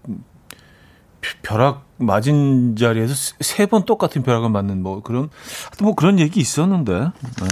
벼락 1.42 1.83
맞은 1.96 2.76
자리에서 2.76 3.14
세 3.40 3.66
번 3.66 3.84
똑같은 3.84 4.22
벼락을 4.22 4.50
맞는 4.50 4.82
뭐 4.82 5.02
그런 5.02 5.30
하여튼 5.64 5.84
뭐 5.86 5.94
그런 5.94 6.18
얘기 6.18 6.40
있었는데 6.40 6.92
네. 7.00 7.46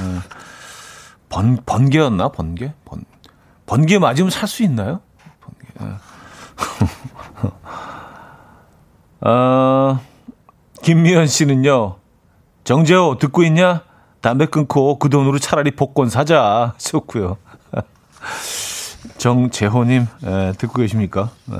번 1.29 1.59
번개였나 1.65 2.29
번개 2.31 2.73
번 2.85 3.05
번개 3.67 3.99
맞으면 3.99 4.31
살 4.31 4.49
수 4.49 4.63
있나요? 4.63 5.01
번개. 5.41 5.97
아, 9.25 10.01
김미연 10.83 11.27
씨는요, 11.29 11.97
정재호 12.65 13.19
듣고 13.19 13.45
있냐? 13.45 13.83
담배 14.21 14.47
끊고 14.47 14.99
그 14.99 15.09
돈으로 15.09 15.39
차라리 15.39 15.71
복권 15.73 16.09
사자. 16.11 16.75
좋고요. 16.79 17.37
정재호님, 19.19 20.07
에, 20.25 20.53
듣고 20.59 20.75
계십니까? 20.81 21.31
에, 21.53 21.55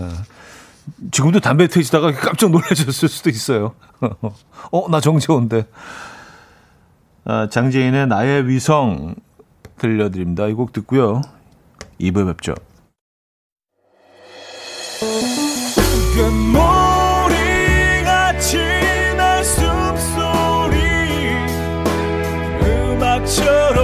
지금도 1.11 1.41
담배 1.41 1.67
태우시다가 1.69 2.13
깜짝 2.13 2.51
놀라셨을 2.51 3.09
수도 3.09 3.31
있어요. 3.31 3.75
어, 4.73 4.89
나 4.91 5.01
정재호인데. 5.01 5.67
아, 7.25 7.49
장재인의 7.49 8.09
나의 8.09 8.49
위성 8.49 9.15
들려드립니다. 9.79 10.47
이 10.49 10.55
곡 10.55 10.73
듣고요. 10.73 11.23
2부에 12.01 12.27
뵙죠. 12.27 12.55
음악처럼 22.63 23.82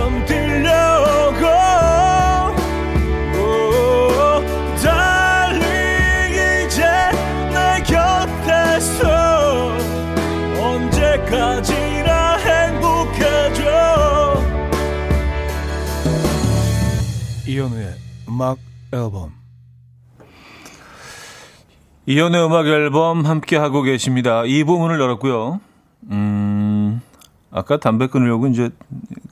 이현우의 17.69 17.95
음악 18.29 18.59
앨범 18.93 19.33
이현우의 22.07 22.47
음악 22.47 22.67
앨범 22.67 23.27
함께 23.27 23.57
하고 23.57 23.83
계십니다. 23.83 24.45
이 24.47 24.65
부분을 24.65 24.99
열었고요. 24.99 25.61
음, 26.11 27.03
아까 27.51 27.77
담배 27.77 28.07
끊으려고 28.07 28.47
이제 28.47 28.71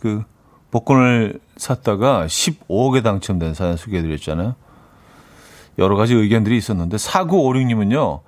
그 0.00 0.22
복권을 0.70 1.40
샀다가 1.56 2.26
15억에 2.26 3.02
당첨된 3.02 3.54
사연 3.54 3.76
소개해드렸잖아요. 3.76 4.54
여러 5.78 5.96
가지 5.96 6.14
의견들이 6.14 6.56
있었는데 6.58 6.98
4956님은요. 6.98 8.20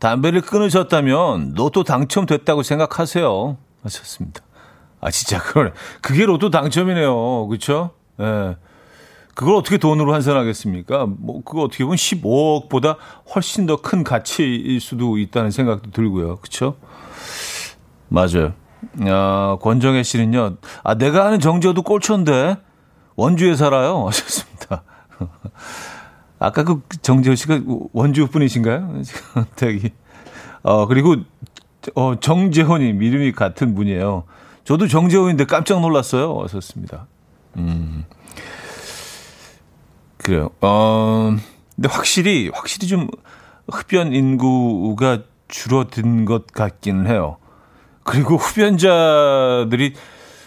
담배를 0.00 0.40
끊으셨다면 0.40 1.54
로또 1.54 1.84
당첨됐다고 1.84 2.64
생각하세요. 2.64 3.56
하셨습니다. 3.84 4.42
아 5.00 5.10
진짜 5.12 5.40
그러네. 5.40 5.70
그게 6.00 6.26
로또 6.26 6.50
당첨이네요. 6.50 7.46
그렇죠? 7.46 7.90
예. 8.18 8.24
네. 8.24 8.56
그걸 9.34 9.54
어떻게 9.54 9.78
돈으로 9.78 10.12
환산하겠습니까? 10.12 11.06
뭐, 11.06 11.42
그거 11.42 11.62
어떻게 11.62 11.84
보면 11.84 11.96
15억보다 11.96 12.96
훨씬 13.34 13.66
더 13.66 13.76
큰 13.76 14.04
가치일 14.04 14.80
수도 14.80 15.18
있다는 15.18 15.50
생각도 15.50 15.90
들고요. 15.90 16.36
그쵸? 16.36 16.76
맞아요. 18.08 18.52
아, 19.06 19.56
권정혜 19.60 20.02
씨는요, 20.02 20.56
아, 20.82 20.94
내가 20.96 21.26
아는 21.26 21.40
정재호도 21.40 21.82
꼴초인데, 21.82 22.56
원주에 23.16 23.56
살아요. 23.56 24.06
하셨습니다. 24.08 24.82
아까 26.38 26.64
그 26.64 26.80
정재호 27.00 27.34
씨가 27.34 27.60
원주 27.92 28.26
분이신가요? 28.28 29.02
되게. 29.56 29.92
어, 30.62 30.86
그리고, 30.86 31.16
어, 31.94 32.18
정재호님, 32.20 33.02
이름이 33.02 33.32
같은 33.32 33.74
분이에요. 33.74 34.24
저도 34.64 34.86
정재호인데 34.88 35.46
깜짝 35.46 35.80
놀랐어요. 35.80 36.38
하셨습니다. 36.42 37.06
음. 37.56 38.04
그래요. 40.22 40.50
어, 40.60 41.34
근데 41.76 41.88
확실히, 41.88 42.50
확실히 42.52 42.86
좀 42.86 43.08
흡연 43.70 44.12
인구가 44.12 45.18
줄어든 45.48 46.24
것 46.24 46.46
같기는 46.46 47.06
해요. 47.06 47.36
그리고 48.04 48.36
흡연자들이 48.36 49.94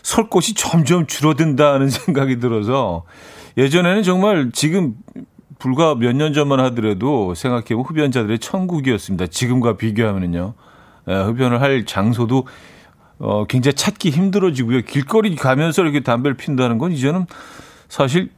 설 0.01 0.29
곳이 0.29 0.53
점점 0.53 1.07
줄어든다는 1.07 1.89
생각이 1.89 2.39
들어서 2.39 3.03
예전에는 3.57 4.03
정말 4.03 4.51
지금 4.53 4.95
불과 5.57 5.95
몇 5.95 6.13
년 6.13 6.33
전만 6.33 6.59
하더라도 6.59 7.33
생각해보면 7.33 7.85
흡연자들의 7.85 8.39
천국이었습니다. 8.39 9.27
지금과 9.27 9.77
비교하면은요. 9.77 10.53
예, 11.07 11.13
흡연을 11.13 11.61
할 11.61 11.85
장소도 11.85 12.47
어, 13.19 13.45
굉장히 13.45 13.73
찾기 13.75 14.09
힘들어지고요. 14.09 14.81
길거리 14.81 15.35
가면서 15.35 15.81
이렇게 15.81 16.01
담배를 16.01 16.35
핀다는 16.35 16.77
건 16.77 16.91
이제는 16.91 17.25
사실 17.87 18.31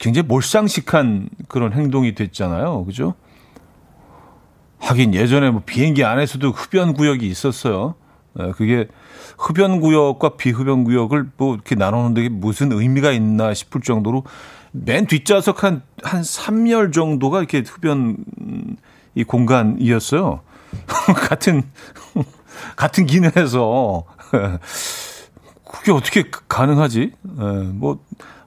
굉장히 0.00 0.26
몰상식한 0.26 1.28
그런 1.46 1.72
행동이 1.72 2.14
됐잖아요. 2.14 2.84
그죠? 2.86 3.14
하긴 4.80 5.14
예전에 5.14 5.50
뭐 5.50 5.62
비행기 5.64 6.04
안에서도 6.04 6.50
흡연 6.50 6.94
구역이 6.94 7.26
있었어요. 7.26 7.94
예, 8.40 8.50
그게 8.52 8.88
흡연 9.38 9.80
구역과 9.80 10.36
비흡연 10.36 10.84
구역을 10.84 11.30
뭐 11.36 11.54
이렇게 11.54 11.74
나누는 11.74 12.14
데 12.14 12.28
무슨 12.30 12.72
의미가 12.72 13.12
있나 13.12 13.52
싶을 13.52 13.82
정도로 13.82 14.24
맨 14.72 15.06
뒷좌석 15.06 15.64
한, 15.64 15.82
한 16.02 16.22
3열 16.22 16.94
정도가 16.94 17.38
이렇게 17.38 17.62
흡연 17.66 18.16
이 19.14 19.22
공간이었어요. 19.22 20.40
같은, 21.28 21.62
같은 22.74 23.06
기내에서. 23.06 24.04
그게 25.70 25.92
어떻게 25.92 26.24
가능하지? 26.48 27.12
예, 27.40 27.44
뭐, 27.74 28.00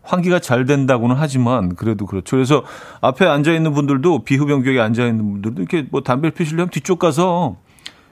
환기가 0.04 0.40
잘 0.40 0.66
된다고는 0.66 1.16
하지만 1.18 1.76
그래도 1.76 2.06
그렇죠. 2.06 2.36
그래서 2.36 2.64
앞에 3.02 3.26
앉아 3.26 3.54
있는 3.54 3.74
분들도 3.74 4.24
비흡연 4.24 4.62
구역에 4.62 4.80
앉아 4.80 5.06
있는 5.06 5.32
분들도 5.32 5.62
이렇게 5.62 5.88
뭐 5.90 6.02
담배를 6.02 6.32
피시려면 6.32 6.70
뒤쪽 6.70 7.00
가서 7.00 7.58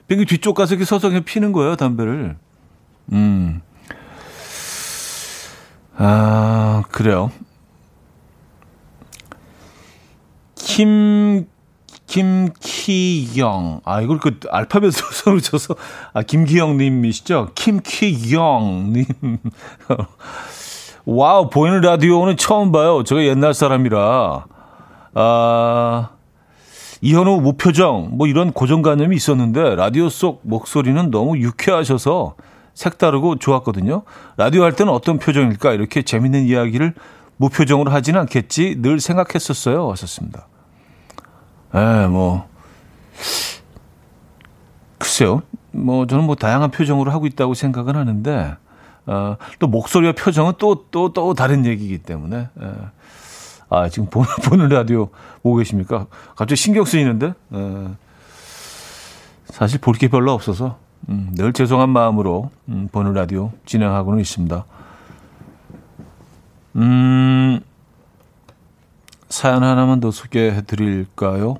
비행기 0.08 0.26
뒤쪽 0.26 0.54
가서 0.54 0.74
이렇게 0.74 0.84
서서 0.84 1.08
그냥 1.08 1.24
피는 1.24 1.52
거예요, 1.52 1.76
담배를. 1.76 2.36
음. 3.12 3.60
아, 5.96 6.82
그래요. 6.90 7.30
김, 10.54 11.46
김키영. 12.06 13.82
아, 13.84 14.00
이걸 14.00 14.18
그 14.18 14.38
알파벳으로 14.50 15.10
서로 15.12 15.40
쳐서, 15.40 15.76
아, 16.12 16.22
김기영 16.22 16.76
님이시죠? 16.78 17.50
김키영 17.54 18.92
님. 18.92 19.04
와우, 21.04 21.50
보이는 21.50 21.80
라디오는 21.80 22.36
처음 22.36 22.70
봐요. 22.72 23.02
제가 23.02 23.24
옛날 23.24 23.54
사람이라. 23.54 24.46
아, 25.14 26.10
이현우 27.00 27.40
무표정 27.40 28.10
뭐 28.12 28.28
이런 28.28 28.52
고정관념이 28.52 29.16
있었는데 29.16 29.74
라디오 29.74 30.08
속 30.08 30.40
목소리는 30.44 31.10
너무 31.10 31.36
유쾌하셔서 31.38 32.36
색다르고 32.74 33.36
좋았거든요. 33.36 34.02
라디오 34.36 34.62
할 34.62 34.72
때는 34.72 34.92
어떤 34.92 35.18
표정일까 35.18 35.72
이렇게 35.72 36.02
재밌는 36.02 36.44
이야기를 36.44 36.94
무표정으로 37.36 37.90
하지는 37.90 38.20
않겠지 38.20 38.76
늘 38.80 39.00
생각했었어요. 39.00 39.86
왔었습니다. 39.88 40.46
에, 41.74 42.06
뭐 42.06 42.48
글쎄요. 44.98 45.42
뭐 45.72 46.06
저는 46.06 46.24
뭐 46.24 46.36
다양한 46.36 46.70
표정으로 46.70 47.10
하고 47.10 47.26
있다고 47.26 47.54
생각은 47.54 47.96
하는데 47.96 48.56
어, 49.06 49.36
또 49.58 49.66
목소리와 49.66 50.12
표정은 50.12 50.54
또 50.58 50.86
또 50.90 51.12
또 51.12 51.34
다른 51.34 51.66
얘기이기 51.66 51.98
때문에 51.98 52.36
에. 52.36 52.70
아, 53.70 53.88
지금 53.88 54.08
보는, 54.10 54.28
보는 54.44 54.68
라디오 54.68 55.08
보고 55.42 55.56
계십니까? 55.56 56.06
갑자기 56.36 56.56
신경 56.56 56.84
쓰이는데? 56.84 57.28
에, 57.54 57.88
사실 59.46 59.80
볼 59.80 59.94
게 59.98 60.08
별로 60.08 60.32
없어서 60.32 60.78
음, 61.08 61.30
늘 61.34 61.52
죄송한 61.52 61.88
마음으로 61.90 62.50
음, 62.68 62.88
보는 62.92 63.12
라디오 63.14 63.50
진행하고는 63.66 64.20
있습니다. 64.20 64.64
음, 66.76 67.60
사연 69.28 69.62
하나만 69.62 70.00
더 70.00 70.10
소개해 70.10 70.62
드릴까요? 70.62 71.56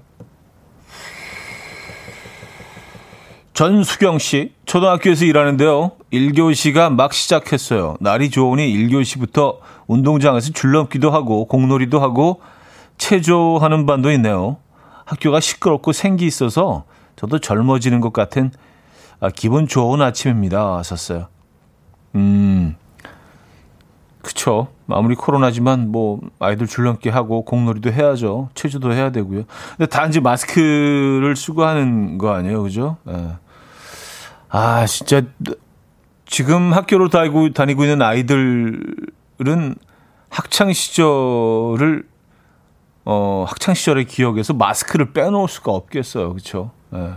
전수경 3.55 4.19
씨, 4.19 4.55
초등학교에서 4.65 5.25
일하는데요. 5.25 5.93
1교시가 6.13 6.93
막 6.95 7.13
시작했어요. 7.13 7.97
날이 8.01 8.31
좋으니 8.31 8.73
1교시부터 8.77 9.59
운동장에서 9.87 10.53
줄넘기도 10.53 11.11
하고 11.11 11.47
공놀이도 11.47 12.01
하고 12.01 12.41
체조하는 12.99 13.87
반도 13.87 14.11
있네요. 14.13 14.59
학교가 15.07 15.41
시끄럽고 15.41 15.93
생기 15.93 16.27
있어서 16.27 16.85
저도 17.17 17.39
젊어지는 17.39 18.01
것 18.01 18.13
같은 18.13 18.51
아, 19.21 19.31
기분 19.31 19.67
좋은 19.67 20.03
아침입니다. 20.03 20.83
썼어요. 20.83 21.29
음, 22.15 22.77
그쵸. 24.21 24.69
아무리 24.89 25.15
코로나지만 25.15 25.91
뭐 25.91 26.21
아이들 26.39 26.67
줄넘기 26.67 27.09
하고 27.09 27.45
공놀이도 27.45 27.91
해야죠. 27.93 28.51
체조도 28.55 28.93
해야 28.93 29.11
되고요. 29.11 29.45
근데 29.77 29.87
단지 29.89 30.21
마스크를 30.21 31.35
쓰고 31.37 31.65
하는 31.65 32.19
거 32.19 32.35
아니에요, 32.35 32.63
그죠? 32.63 32.99
예. 33.09 33.37
아 34.51 34.85
진짜 34.87 35.23
지금 36.33 36.73
학교로 36.73 37.11
다니고 37.11 37.53
다니고 37.53 37.85
있는 37.85 38.01
아이들 38.01 38.81
학창 40.31 40.73
시절을 40.73 42.09
어, 43.05 43.45
학창 43.47 43.75
시절의 43.75 44.07
기억에서 44.07 44.55
마스크를 44.55 45.13
빼놓을 45.13 45.47
수가 45.47 45.73
없겠어요. 45.73 46.31
그렇죠? 46.31 46.71
예. 46.95 47.17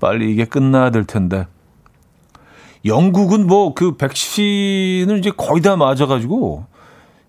빨리 0.00 0.30
이게 0.30 0.44
끝나야 0.44 0.90
될 0.90 1.04
텐데. 1.04 1.46
영국은 2.84 3.46
뭐 3.46 3.72
그 3.72 3.96
백신을 3.96 5.18
이제 5.18 5.30
거의 5.32 5.62
다 5.62 5.76
맞아 5.76 6.04
가지고 6.04 6.66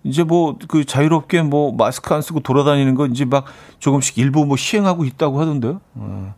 이제 0.03 0.23
뭐 0.23 0.57
그 0.67 0.83
자유롭게 0.83 1.41
뭐 1.43 1.71
마스크 1.71 2.13
안 2.13 2.21
쓰고 2.21 2.41
돌아다니는 2.41 2.95
거 2.95 3.05
이제 3.05 3.23
막 3.23 3.45
조금씩 3.79 4.17
일부 4.17 4.45
뭐 4.45 4.57
시행하고 4.57 5.05
있다고 5.05 5.39
하던데요. 5.39 5.79
어, 5.95 6.35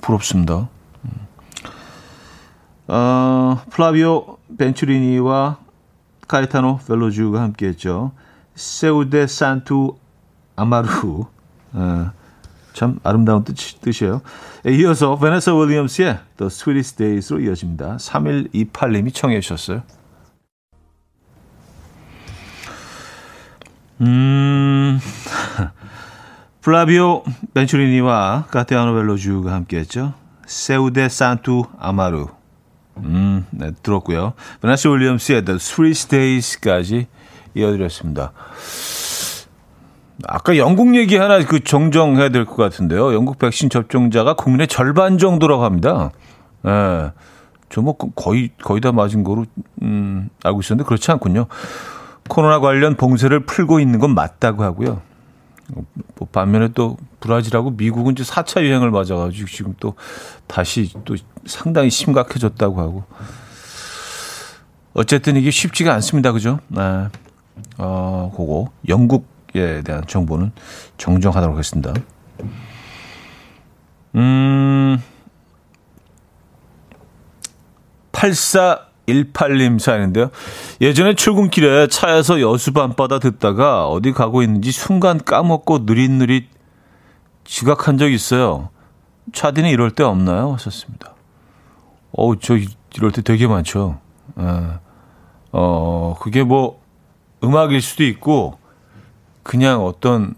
부럽습니다. 0.00 0.70
음. 1.04 1.10
어, 2.86 3.62
플라비오 3.70 4.38
벤츄리니와 4.58 5.58
카이타노 6.28 6.80
벨로주가 6.86 7.40
함께했죠. 7.40 8.12
Céu 8.54 8.97
de 8.97 9.26
Santo 9.26 9.96
Amaro. 10.56 11.26
어, 11.72 12.10
참 12.72 12.98
아름다운 13.02 13.44
뜻, 13.44 13.54
뜻이에요. 13.80 14.20
이어서 14.66 15.18
베네사 15.18 15.54
윌리엄스의 15.54 16.18
The 16.36 16.46
Sweetest 16.46 16.96
Days로 16.96 17.40
이어집니다. 17.40 17.96
3128님이 17.96 19.14
청해 19.14 19.40
주셨어요. 19.40 19.82
음, 24.00 24.98
플라비오 26.60 27.22
벤츄리니와 27.54 28.46
카에타노 28.50 28.94
벨로주가 28.94 29.52
함께했죠. 29.52 30.14
세우데 30.46 31.08
산투 31.08 31.64
아마루. 31.78 32.28
음, 32.98 33.46
네, 33.50 33.72
들었고요. 33.82 34.34
베네사 34.62 34.88
윌리엄스의 34.90 35.44
The 35.44 35.56
Sweetest 35.56 36.08
Days까지 36.10 37.06
이어드렸습니다. 37.54 38.32
아까 40.28 40.56
영국 40.56 40.94
얘기 40.94 41.16
하나 41.16 41.44
그 41.44 41.62
정정해야 41.62 42.28
될 42.28 42.44
것 42.44 42.56
같은데요. 42.56 43.12
영국 43.14 43.38
백신 43.38 43.68
접종자가 43.68 44.34
국민의 44.34 44.68
절반 44.68 45.18
정도라고 45.18 45.64
합니다. 45.64 46.10
예. 46.66 47.12
저뭐 47.68 47.96
거의 48.14 48.50
거의 48.62 48.80
다 48.80 48.92
맞은 48.92 49.24
거로 49.24 49.44
음, 49.82 50.28
알고 50.44 50.60
있었는데 50.60 50.86
그렇지 50.86 51.10
않군요. 51.10 51.46
코로나 52.28 52.60
관련 52.60 52.94
봉쇄를 52.94 53.40
풀고 53.40 53.80
있는 53.80 53.98
건 53.98 54.14
맞다고 54.14 54.62
하고요. 54.62 55.02
뭐 55.68 56.28
반면에 56.30 56.68
또 56.74 56.96
브라질하고 57.20 57.70
미국은 57.70 58.12
이제 58.12 58.22
4차 58.22 58.62
유행을 58.62 58.90
맞아가지고 58.90 59.48
지금 59.48 59.74
또 59.80 59.94
다시 60.46 60.92
또 61.04 61.16
상당히 61.46 61.90
심각해졌다고 61.90 62.80
하고. 62.80 63.04
어쨌든 64.92 65.36
이게 65.36 65.50
쉽지가 65.50 65.92
않습니다. 65.94 66.32
그죠? 66.32 66.60
네. 66.68 67.08
어, 67.78 68.32
그거. 68.36 68.70
영국에 68.88 69.82
대한 69.84 70.06
정보는 70.06 70.52
정정하도록 70.98 71.54
하겠습니다. 71.54 71.92
음, 74.14 75.02
8418님 79.06 79.78
사연인데요. 79.78 80.30
예전에 80.80 81.14
출근길에 81.14 81.88
차에서 81.88 82.40
여수 82.40 82.72
밤바다 82.72 83.18
듣다가 83.18 83.88
어디 83.88 84.12
가고 84.12 84.42
있는지 84.42 84.72
순간 84.72 85.18
까먹고 85.18 85.80
느릿느릿 85.80 86.48
지각한 87.44 87.98
적 87.98 88.10
있어요. 88.10 88.70
차디는 89.32 89.70
이럴 89.70 89.90
때 89.90 90.02
없나요? 90.02 90.52
하셨습니다. 90.54 91.14
어우, 92.12 92.38
저 92.38 92.56
이럴 92.94 93.12
때 93.12 93.22
되게 93.22 93.46
많죠. 93.46 93.98
에. 94.38 94.42
어, 95.52 96.16
그게 96.20 96.42
뭐 96.42 96.82
음악일 97.42 97.80
수도 97.80 98.04
있고 98.04 98.58
그냥 99.42 99.84
어떤 99.84 100.34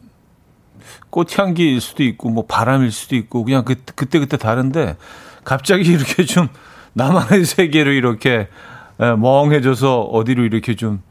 꽃향기일 1.11 1.81
수도 1.81 2.03
있고 2.03 2.29
뭐 2.29 2.45
바람일 2.47 2.93
수도 2.93 3.17
있고 3.17 3.45
그냥 3.45 3.65
그, 3.65 3.77
그때 3.95 4.19
그때 4.19 4.37
다른데 4.37 4.97
갑자기 5.45 5.85
이렇게 5.93 6.25
좀 6.25 6.49
나만의 6.97 7.45
세계로 7.47 7.93
이렇게 7.93 8.49
멍해져서 8.99 10.03
어디로 10.03 10.45
이렇게 10.45 10.75
좀 10.75 11.03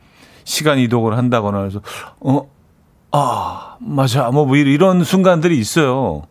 시간 0.43 0.80
이동을 0.80 1.15
한다거나 1.17 1.63
해서 1.63 1.82
어, 2.19 2.50
아, 3.12 3.78
맞아. 3.80 4.30
뭐, 4.32 4.45
뭐 4.45 4.58
이런 4.58 5.04
순간들이 5.04 5.58
있어요. 5.58 6.24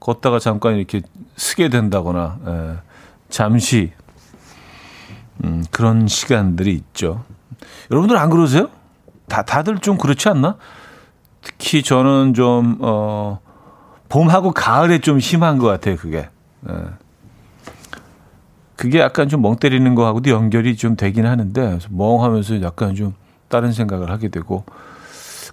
걷다가 0.00 0.38
잠깐 0.38 0.76
이렇게 0.76 1.02
쓰게 1.36 1.68
된다거나, 1.68 2.38
에, 2.46 2.76
잠시, 3.28 3.92
음, 5.44 5.64
그런 5.70 6.08
시간들이 6.08 6.72
있죠. 6.72 7.22
여러분들 7.90 8.16
안 8.16 8.30
그러세요? 8.30 8.70
다, 9.28 9.42
다들 9.42 9.78
좀 9.78 9.98
그렇지 9.98 10.28
않나? 10.28 10.56
특히 11.42 11.82
저는 11.82 12.34
좀, 12.34 12.78
어, 12.80 13.40
봄하고 14.08 14.52
가을에 14.52 15.00
좀 15.00 15.20
심한 15.20 15.58
것 15.58 15.66
같아요, 15.66 15.96
그게. 15.96 16.28
에. 16.68 16.72
그게 18.76 19.00
약간 19.00 19.28
좀 19.28 19.42
멍 19.42 19.56
때리는 19.56 19.94
거하고도 19.94 20.30
연결이 20.30 20.76
좀 20.76 20.96
되긴 20.96 21.26
하는데, 21.26 21.78
멍하면서 21.90 22.62
약간 22.62 22.94
좀 22.94 23.14
다른 23.48 23.72
생각을 23.72 24.10
하게 24.10 24.28
되고, 24.28 24.64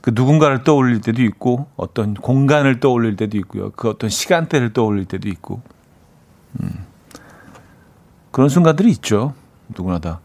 그 0.01 0.11
누군가를 0.13 0.63
떠올릴 0.63 1.01
때도 1.01 1.23
있고, 1.23 1.67
어떤 1.77 2.13
공간을 2.13 2.79
떠올릴 2.79 3.15
때도 3.15 3.37
있고요. 3.37 3.71
그 3.71 3.89
어떤 3.89 4.09
시간대를 4.09 4.73
떠올릴 4.73 5.05
때도 5.05 5.29
있고, 5.29 5.61
음. 6.61 6.85
그런 8.31 8.49
순간들이 8.49 8.89
있죠. 8.91 9.33
누구나 9.75 9.99
다. 9.99 10.19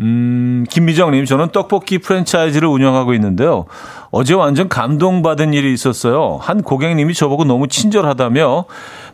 음, 0.00 0.64
김미정님, 0.68 1.24
저는 1.24 1.50
떡볶이 1.50 1.98
프랜차이즈를 1.98 2.68
운영하고 2.68 3.14
있는데요. 3.14 3.66
어제 4.10 4.34
완전 4.34 4.68
감동받은 4.68 5.54
일이 5.54 5.72
있었어요. 5.72 6.38
한 6.42 6.62
고객님이 6.62 7.14
저보고 7.14 7.44
너무 7.44 7.68
친절하다며 7.68 8.64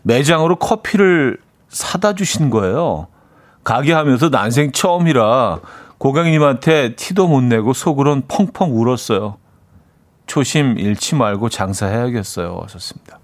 매장으로 0.01 0.55
커피를 0.55 1.37
사다 1.71 2.13
주신 2.13 2.49
거예요. 2.49 3.07
가게 3.63 3.93
하면서 3.93 4.29
난생 4.29 4.71
처음이라 4.71 5.59
고객님한테 5.97 6.95
티도 6.95 7.27
못 7.27 7.41
내고 7.41 7.73
속으론 7.73 8.23
펑펑 8.27 8.75
울었어요. 8.77 9.37
초심 10.27 10.77
잃지 10.77 11.15
말고 11.15 11.49
장사해야겠어요. 11.49 12.59
하셨습니다. 12.63 13.19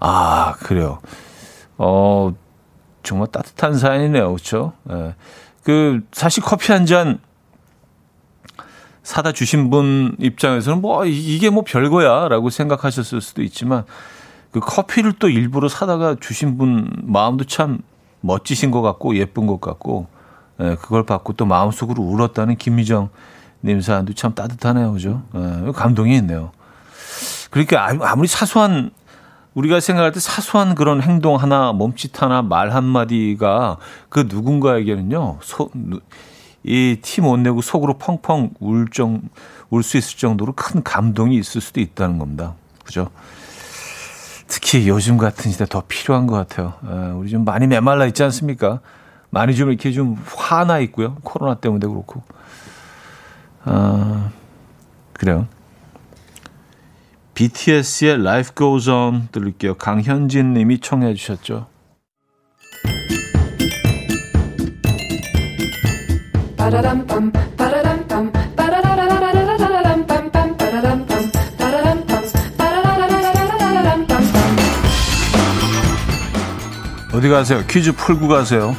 아, 0.00 0.54
그래요. 0.60 0.98
어, 1.76 2.32
정말 3.02 3.28
따뜻한 3.28 3.74
사연이네요. 3.74 4.28
그렇죠? 4.28 4.72
예. 4.90 5.14
그 5.62 6.02
사실 6.12 6.42
커피 6.42 6.72
한 6.72 6.86
잔 6.86 7.18
사다 9.02 9.32
주신 9.32 9.68
분 9.68 10.16
입장에서는 10.18 10.80
뭐 10.80 11.04
이게 11.04 11.50
뭐 11.50 11.62
별거야라고 11.62 12.48
생각하셨을 12.48 13.20
수도 13.20 13.42
있지만 13.42 13.84
그 14.54 14.60
커피를 14.60 15.14
또 15.14 15.28
일부러 15.28 15.68
사다가 15.68 16.14
주신 16.20 16.56
분 16.56 16.88
마음도 17.02 17.42
참 17.42 17.80
멋지신 18.20 18.70
것 18.70 18.82
같고 18.82 19.16
예쁜 19.16 19.48
것 19.48 19.60
같고 19.60 20.06
예, 20.60 20.76
그걸 20.76 21.04
받고 21.04 21.32
또 21.32 21.44
마음속으로 21.44 22.00
울었다는 22.00 22.54
김미정 22.54 23.08
님 23.64 23.80
사연도 23.80 24.12
참 24.12 24.32
따뜻하네요. 24.32 24.92
그죠? 24.92 25.24
예, 25.34 25.72
감동이 25.72 26.14
있네요. 26.18 26.52
그러니까 27.50 27.96
아무리 28.08 28.28
사소한 28.28 28.92
우리가 29.54 29.80
생각할 29.80 30.12
때 30.12 30.20
사소한 30.20 30.76
그런 30.76 31.02
행동 31.02 31.34
하나, 31.34 31.72
몸짓 31.72 32.22
하나, 32.22 32.40
말 32.40 32.70
한마디가 32.70 33.78
그 34.08 34.26
누군가에게는요, 34.28 35.40
이티 36.62 37.20
못 37.22 37.38
내고 37.38 37.60
속으로 37.60 37.98
펑펑 37.98 38.50
울 38.60 38.86
정, 38.88 39.20
울 39.70 39.82
수 39.82 39.96
있을 39.96 40.16
정도로 40.16 40.52
큰 40.52 40.84
감동이 40.84 41.36
있을 41.38 41.60
수도 41.60 41.80
있다는 41.80 42.18
겁니다. 42.18 42.54
그죠? 42.84 43.10
특히 44.54 44.88
요즘 44.88 45.16
같은 45.16 45.50
시대 45.50 45.66
더 45.66 45.82
필요한 45.88 46.28
것 46.28 46.36
같아요. 46.36 46.74
우리 47.16 47.28
좀 47.28 47.44
많이 47.44 47.66
메말라 47.66 48.06
있지 48.06 48.22
않습니까? 48.22 48.78
많이 49.30 49.56
좀 49.56 49.68
이렇게 49.68 49.90
좀 49.90 50.16
화나 50.36 50.78
있고요. 50.78 51.16
코로나 51.24 51.56
때문에 51.56 51.84
그렇고. 51.88 52.22
아, 53.64 54.30
그래요. 55.12 55.48
BTS의 57.34 58.20
Life 58.20 58.54
Goes 58.54 58.88
On 58.88 59.26
들을게요. 59.32 59.74
강현진 59.74 60.54
님이 60.54 60.78
청해 60.78 61.14
주셨죠. 61.14 61.66
어디 77.24 77.30
가세요? 77.30 77.62
퀴즈 77.66 77.92
풀고 77.92 78.28
가세요. 78.28 78.76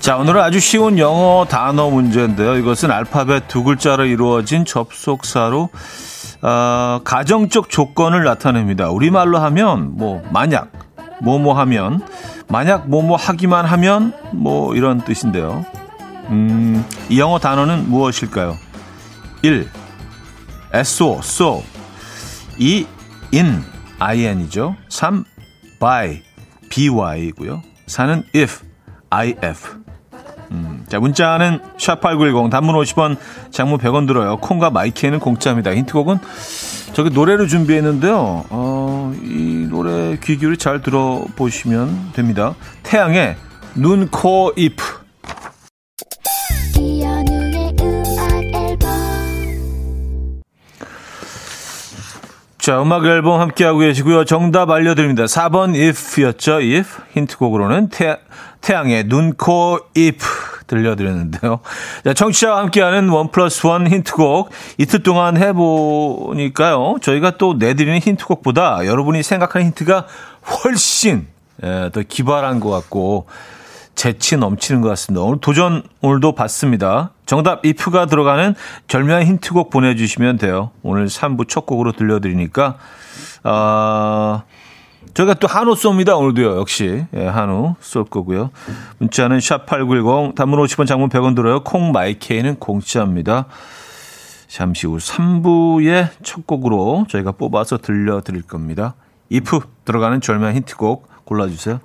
자, 0.00 0.16
오늘은 0.16 0.40
아주 0.40 0.58
쉬운 0.58 0.98
영어 0.98 1.46
단어 1.48 1.88
문제인데요. 1.88 2.56
이것은 2.56 2.90
알파벳 2.90 3.46
두 3.46 3.62
글자로 3.62 4.06
이루어진 4.06 4.64
접속사로 4.64 5.68
어, 6.42 7.00
가정적 7.04 7.70
조건을 7.70 8.24
나타냅니다. 8.24 8.90
우리말로 8.90 9.38
하면 9.38 9.96
뭐 9.96 10.20
만약 10.32 10.72
뭐뭐 11.22 11.54
하면 11.60 12.04
만약 12.48 12.88
뭐뭐 12.88 13.14
하기만 13.14 13.66
하면 13.66 14.14
뭐 14.32 14.74
이런 14.74 15.04
뜻인데요. 15.04 15.64
음, 16.30 16.84
이 17.08 17.20
영어 17.20 17.38
단어는 17.38 17.88
무엇일까요? 17.88 18.56
1. 19.42 19.68
So, 20.74 21.20
so. 21.22 21.62
2. 22.58 22.86
in, 23.32 23.62
in이죠. 24.00 24.76
3. 24.88 25.24
by, 25.78 26.22
by이고요. 26.70 27.62
4는 27.86 28.24
if, 28.34 28.62
if. 29.12 29.76
음, 30.52 30.84
자, 30.88 30.98
문자는 31.00 31.60
샵8910 31.76 32.50
단문 32.50 32.74
50원, 32.76 33.16
장문 33.50 33.78
100원 33.78 34.06
들어요. 34.06 34.36
콩과 34.38 34.70
마이키에는 34.70 35.18
공짜입니다. 35.18 35.74
힌트곡은 35.74 36.18
저기 36.92 37.10
노래를 37.10 37.48
준비했는데요. 37.48 38.44
어, 38.48 39.14
이 39.22 39.66
노래 39.68 40.16
귀 40.22 40.36
기울여 40.36 40.56
잘 40.56 40.82
들어보시면 40.82 42.12
됩니다. 42.14 42.54
태양의 42.82 43.36
눈, 43.74 44.08
코, 44.08 44.52
잎. 44.56 44.76
자, 52.66 52.82
음악 52.82 53.04
앨범 53.06 53.40
함께하고 53.40 53.78
계시고요. 53.78 54.24
정답 54.24 54.70
알려드립니다. 54.70 55.26
4번 55.26 55.76
if였죠. 55.76 56.54
if. 56.54 57.00
힌트곡으로는 57.12 57.90
태, 57.90 58.18
태양의 58.60 59.04
눈, 59.04 59.34
코, 59.34 59.78
잎 59.94 60.18
들려드렸는데요. 60.66 61.60
자, 62.02 62.12
청취자와 62.12 62.58
함께하는 62.58 63.08
원 63.10 63.30
플러스 63.30 63.64
원 63.68 63.86
힌트곡 63.86 64.50
이틀 64.78 65.04
동안 65.04 65.36
해보니까요. 65.36 66.96
저희가 67.02 67.36
또 67.38 67.54
내드리는 67.54 68.00
힌트곡보다 68.00 68.84
여러분이 68.84 69.22
생각하는 69.22 69.68
힌트가 69.68 70.08
훨씬 70.64 71.28
예, 71.62 71.90
더 71.92 72.02
기발한 72.02 72.58
것 72.58 72.70
같고 72.70 73.28
재치 73.96 74.36
넘치는 74.36 74.82
것 74.82 74.88
같습니다. 74.90 75.24
오늘 75.24 75.40
도전 75.40 75.82
오늘도 76.02 76.32
받습니다. 76.32 77.10
정답 77.24 77.64
if가 77.64 78.06
들어가는 78.06 78.54
절묘한 78.86 79.24
힌트곡 79.24 79.70
보내주시면 79.70 80.36
돼요. 80.36 80.70
오늘 80.82 81.06
3부 81.06 81.48
첫 81.48 81.66
곡으로 81.66 81.92
들려드리니까 81.92 82.76
아 83.42 84.42
저희가 85.14 85.34
또 85.34 85.48
한우 85.48 85.72
쏩니다. 85.72 86.16
오늘도요. 86.18 86.58
역시 86.58 87.06
예, 87.14 87.26
한우 87.26 87.74
쏠 87.80 88.04
거고요. 88.04 88.50
문자는 88.98 89.38
샵8910 89.38 90.34
단문 90.34 90.60
50원 90.60 90.86
장문 90.86 91.08
100원 91.08 91.34
들어요. 91.34 91.64
콩 91.64 91.90
마이케이는 91.90 92.56
공짜입니다. 92.56 93.46
잠시 94.46 94.86
후 94.86 94.98
3부의 94.98 96.10
첫 96.22 96.46
곡으로 96.46 97.06
저희가 97.08 97.32
뽑아서 97.32 97.78
들려드릴 97.78 98.42
겁니다. 98.42 98.94
if 99.32 99.58
들어가는 99.86 100.20
절묘한 100.20 100.54
힌트곡 100.54 101.24
골라주세요. 101.24 101.80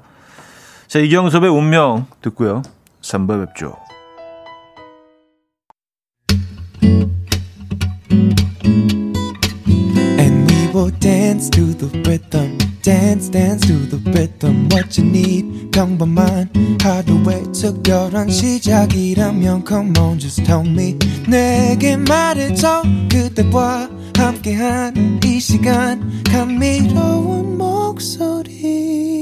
자, 0.91 0.99
이경섭의 0.99 1.49
운명 1.49 2.05
듣고요. 2.19 2.63
3부 3.01 3.45
뵙죠. 3.45 3.77
And 10.19 10.51
we 10.51 10.67
will 10.73 10.91
dance 10.99 11.49
to 11.51 11.73
the 11.77 11.87
rhythm. 12.05 12.57
dance 12.81 13.31
dance 13.31 13.65
to 13.65 13.87
the 13.87 14.03
rhythm 14.11 14.67
what 14.69 14.99
you 14.99 15.07
need 15.07 15.71
평범한 15.71 16.49
하루의 16.81 17.43
특별한 17.53 18.29
시작이라면 18.29 19.63
come 19.65 19.93
on 19.97 20.19
just 20.19 20.43
tell 20.43 20.67
me 20.67 20.97
내게 21.25 21.95
말해줘 21.95 22.83
그대와 23.09 23.87
함께한 24.17 25.21
이 25.23 25.39
시간 25.39 26.21
감미로운 26.25 27.57
목소리 27.57 29.21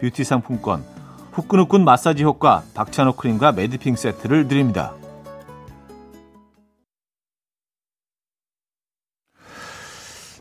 뷰티 0.00 0.24
상품권, 0.24 0.84
후끈후끈 1.32 1.84
마사지 1.84 2.24
효과 2.24 2.62
박찬호 2.74 3.12
크림과 3.12 3.52
매디핑 3.52 3.96
세트를 3.96 4.48
드립니다. 4.48 4.94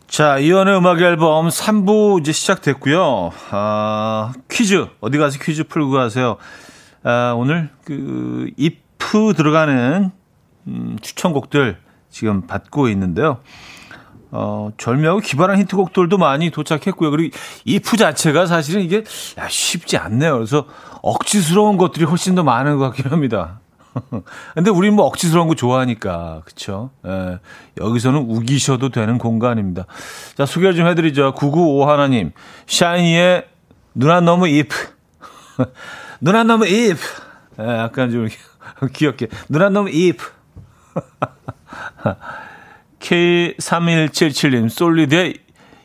자, 0.07 0.37
이연의 0.37 0.77
음악 0.77 1.01
앨범 1.01 1.49
3부 1.49 2.21
이제 2.21 2.31
시작됐고요. 2.31 3.31
아, 3.51 4.33
퀴즈. 4.49 4.87
어디 5.01 5.17
가서 5.17 5.37
퀴즈 5.39 5.65
풀고 5.65 5.91
가세요. 5.91 6.37
아, 7.03 7.33
오늘 7.35 7.69
그 7.83 8.49
if 8.57 8.85
들어가는 9.35 10.11
음, 10.67 10.97
추천곡들 11.01 11.77
지금 12.09 12.47
받고 12.47 12.89
있는데요. 12.89 13.39
어, 14.37 14.69
절묘하고 14.77 15.21
기발한 15.21 15.59
히트곡들도 15.59 16.17
많이 16.17 16.49
도착했고요. 16.49 17.09
그리고 17.09 17.37
if 17.65 17.95
자체가 17.95 18.45
사실은 18.47 18.81
이게 18.81 19.05
야, 19.37 19.47
쉽지 19.47 19.95
않네요. 19.97 20.33
그래서 20.33 20.65
억지스러운 21.01 21.77
것들이 21.77 22.03
훨씬 22.03 22.35
더 22.35 22.43
많은 22.43 22.77
것 22.77 22.83
같긴 22.85 23.11
합니다. 23.11 23.61
근데 24.53 24.69
우리 24.71 24.91
뭐 24.91 25.05
억지스러운 25.05 25.47
거 25.47 25.55
좋아하니까 25.55 26.41
그쵸? 26.43 26.89
예, 27.07 27.39
여기서는 27.79 28.19
우기셔도 28.27 28.89
되는 28.89 29.17
공간입니다. 29.17 29.85
자 30.35 30.45
소개 30.45 30.73
좀 30.73 30.85
해드리죠. 30.87 31.33
995 31.35 31.89
하나님 31.89 32.31
샤이니의 32.67 33.47
누나 33.93 34.19
너무 34.19 34.49
잎 34.49 34.67
누나 36.19 36.43
너무 36.43 36.67
잎 36.67 36.97
예, 37.57 37.63
약간 37.63 38.11
좀 38.11 38.27
귀엽게 38.91 39.29
누나 39.47 39.69
너무 39.69 39.89
잎 39.89 40.19
K3177님 43.05 44.69
솔리드의 44.69 45.35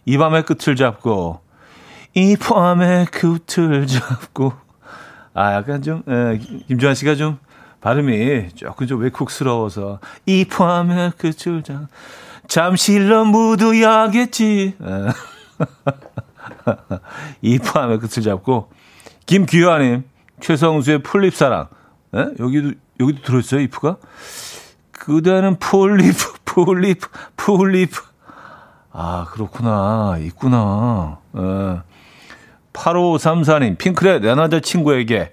이 0.06 0.16
밤의 0.16 0.44
끝을 0.44 0.76
잡고 0.76 1.40
이 2.14 2.37
밤의 2.37 3.06
끝을 3.06 3.87
잡고. 3.87 4.52
아 5.35 5.54
약간 5.54 5.83
좀 5.83 6.02
에, 6.09 6.38
김주환 6.66 6.94
씨가 6.94 7.14
좀 7.14 7.38
발음이 7.80 8.48
조금 8.56 8.87
좀 8.87 9.00
외국스러워서 9.00 10.00
이 10.26 10.44
밤의 10.44 11.12
끝을 11.18 11.62
잡 11.62 11.87
잠실로 12.48 13.24
묻어야겠지. 13.26 14.74
이 17.42 17.59
밤의 17.59 17.98
끝을 18.00 18.22
잡고 18.22 18.70
김규환님 19.26 20.04
최성수의 20.40 21.02
풀립사랑. 21.02 21.68
에? 22.14 22.26
여기도 22.40 22.72
여기도 22.98 23.22
들었어요 23.22 23.61
이프가 23.61 23.98
그대는 25.01 25.57
폴리프 25.59 26.35
폴리프 26.45 27.09
폴리프 27.37 28.03
아 28.93 29.27
그렇구나 29.31 30.19
있구나 30.21 31.19
에. 31.37 31.81
8534님 32.73 33.79
핑클의 33.79 34.21
내 34.21 34.35
남자친구에게 34.35 35.31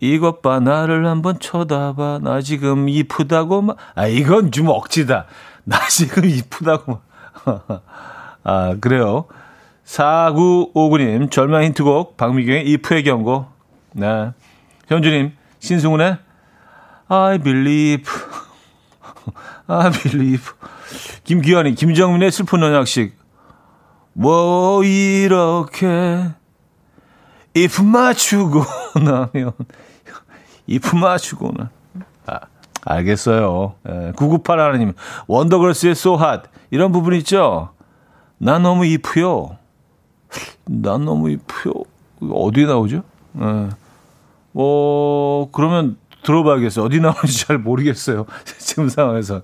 이것 0.00 0.40
봐, 0.40 0.60
나를 0.60 1.06
한번 1.06 1.38
쳐다봐. 1.38 2.20
나 2.22 2.40
지금 2.40 2.88
이쁘다고 2.88 3.60
막. 3.60 3.76
아, 3.94 4.06
이건 4.06 4.50
좀 4.50 4.68
억지다. 4.68 5.26
나 5.64 5.78
지금 5.88 6.24
이쁘다고 6.24 7.00
막. 7.44 7.82
아, 8.42 8.76
그래요. 8.80 9.26
4959님, 9.84 11.30
절망 11.30 11.64
힌트곡, 11.64 12.16
박미경의 12.16 12.66
이프의 12.66 13.04
경고. 13.04 13.46
네. 13.92 14.30
현주님, 14.88 15.32
신승훈의 15.58 16.16
I 17.08 17.38
believe. 17.38 18.10
I 19.66 19.90
believe. 19.90 20.52
김기환이, 21.24 21.74
김정민의 21.74 22.30
슬픈 22.32 22.62
언약식. 22.62 23.16
뭐, 24.12 24.82
이렇게, 24.84 26.30
if 27.56 27.82
맞추고 27.82 28.64
나면, 29.04 29.52
if 30.68 30.96
맞추고는. 30.96 31.68
아, 32.26 32.40
알겠어요. 32.84 33.74
예, 33.88 34.12
998 34.16 34.58
하나님, 34.60 34.92
원더걸스의 35.26 35.92
So 35.92 36.18
Hot. 36.18 36.48
이런 36.70 36.92
부분 36.92 37.14
있죠? 37.14 37.70
난 38.38 38.62
너무 38.62 38.86
이프요. 38.86 39.56
난 40.64 41.04
너무 41.04 41.30
이프요. 41.30 41.72
어디에 42.32 42.66
나오죠? 42.66 43.02
예. 43.40 43.68
뭐, 44.52 45.50
그러면 45.52 45.96
들어봐야겠어요. 46.22 46.84
어디 46.84 47.00
나오는지 47.00 47.46
잘 47.46 47.58
모르겠어요. 47.58 48.26
지금 48.58 48.88
상황에서. 48.88 49.42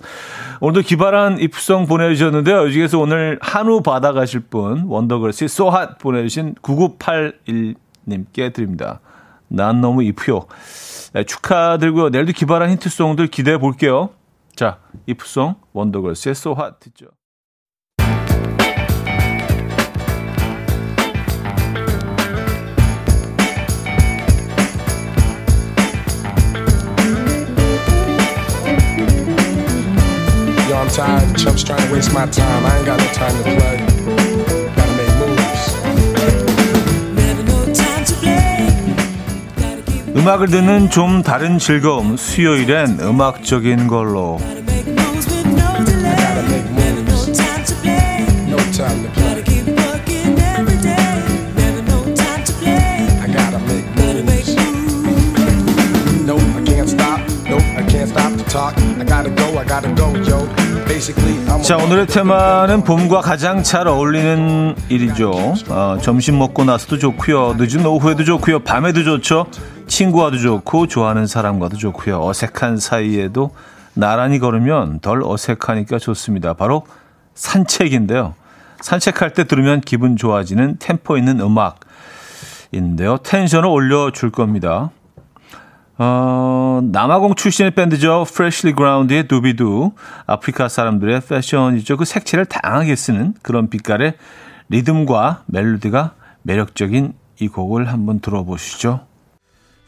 오늘도 0.61 0.87
기발한 0.87 1.39
입성 1.41 1.87
보내주셨는데요. 1.87 2.67
이 2.69 2.73
중에서 2.73 2.99
오늘 2.99 3.39
한우 3.41 3.83
받아가실 3.83 4.41
분, 4.41 4.85
원더걸스의 4.87 5.49
소핫 5.49 5.99
보내주신 5.99 6.55
9981님께 6.63 8.53
드립니다. 8.53 9.01
난 9.49 9.81
너무 9.81 10.03
이프요. 10.03 10.47
네, 11.13 11.25
축하드리고요. 11.25 12.11
내일도 12.11 12.33
기발한 12.33 12.71
힌트송들 12.71 13.29
기대해 13.29 13.59
볼게요. 13.59 14.11
자, 14.55 14.79
이프송, 15.07 15.55
원더걸스의 15.73 16.35
소핫 16.35 16.81
듣죠. 16.81 17.07
I'm 30.87 30.93
tired 30.93 31.31
of 31.31 31.37
chumps 31.37 31.65
trying 31.65 31.85
to 31.85 31.93
waste 31.93 32.15
my 32.15 32.27
time. 32.27 32.65
I 32.65 32.77
ain't 32.77 32.87
got 32.87 33.01
no 33.01 33.07
time 33.07 33.37
to 33.39 33.43
play. 33.43 33.79
Gotta 34.77 34.95
make 34.97 35.11
moves. 35.19 35.75
음악을 40.17 40.47
듣는 40.47 40.89
좀 40.91 41.25
다른 41.25 41.59
즐거움. 41.59 42.17
수요일엔 42.17 43.01
음악적인 43.01 43.89
걸로. 43.89 44.39
No 48.49 48.57
time 48.71 49.03
to 49.03 49.11
play. 49.13 49.27
자, 61.63 61.77
오늘의 61.77 62.07
테마는 62.07 62.85
봄과 62.85 63.21
가장 63.21 63.63
잘 63.63 63.87
어울리는 63.87 64.75
일이죠. 64.89 65.31
어, 65.69 65.99
점심 66.01 66.39
먹고 66.39 66.65
나서도 66.65 66.97
좋고요. 66.97 67.57
늦은 67.59 67.85
오후에도 67.85 68.25
좋고요. 68.25 68.61
밤에도 68.61 69.05
좋죠. 69.05 69.45
친구와도 69.89 70.39
좋고 70.39 70.87
좋아하는 70.87 71.27
사람과도 71.27 71.77
좋고요. 71.77 72.25
어색한 72.25 72.79
사이에도 72.79 73.51
나란히 73.93 74.39
걸으면 74.39 75.01
덜 75.01 75.23
어색하니까 75.23 75.99
좋습니다. 75.99 76.55
바로 76.55 76.87
산책인데요. 77.35 78.33
산책할 78.81 79.35
때 79.35 79.45
들으면 79.45 79.83
기분 79.83 80.17
좋아지는 80.17 80.77
템포 80.79 81.19
있는 81.19 81.41
음악인데요. 81.41 83.19
텐션을 83.19 83.69
올려줄 83.69 84.31
겁니다. 84.31 84.93
어, 85.99 86.81
남아공 86.83 87.35
출신의 87.35 87.71
밴드죠. 87.73 88.27
Freshly 88.29 88.75
Ground의 88.77 89.29
두비두. 89.29 89.93
아프리카 90.27 90.69
사람들의 90.69 91.23
패션이죠. 91.23 91.97
그 91.97 92.05
색채를 92.05 92.45
다양하게 92.47 92.95
쓰는 92.97 93.35
그런 93.43 93.71
빛깔의 93.71 94.15
리듬과 94.69 95.45
멜로디가 95.47 96.15
매력적인 96.43 97.15
이 97.41 97.49
곡을 97.49 97.89
한번 97.89 98.21
들어보시죠. 98.21 99.06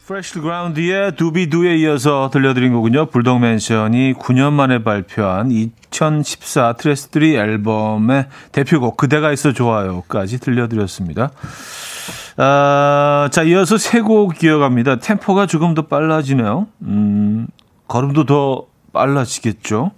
Freshly 0.09 0.41
Ground의 0.43 1.15
Doo 1.17 1.37
Be 1.37 1.50
Doo에 1.50 1.77
이어서 1.77 2.31
들려드린 2.33 2.73
거군요. 2.73 3.05
불독맨션이 3.05 4.15
9년 4.15 4.53
만에 4.53 4.81
발표한 4.83 5.51
2014 5.51 6.73
Tres 6.73 7.01
Three 7.01 7.35
앨범의 7.35 8.25
대표곡 8.51 8.97
그대가 8.97 9.31
있어 9.31 9.53
좋아요까지 9.53 10.39
들려드렸습니다. 10.39 11.29
아, 12.37 13.29
자, 13.31 13.43
이어서 13.43 13.77
세 13.77 14.01
곡 14.01 14.43
이어갑니다. 14.43 14.95
템포가 14.95 15.45
조금 15.45 15.75
더 15.75 15.85
빨라지네요. 15.85 16.65
음, 16.81 17.45
걸음도 17.87 18.25
더 18.25 18.65
빨라지겠죠. 18.93 19.91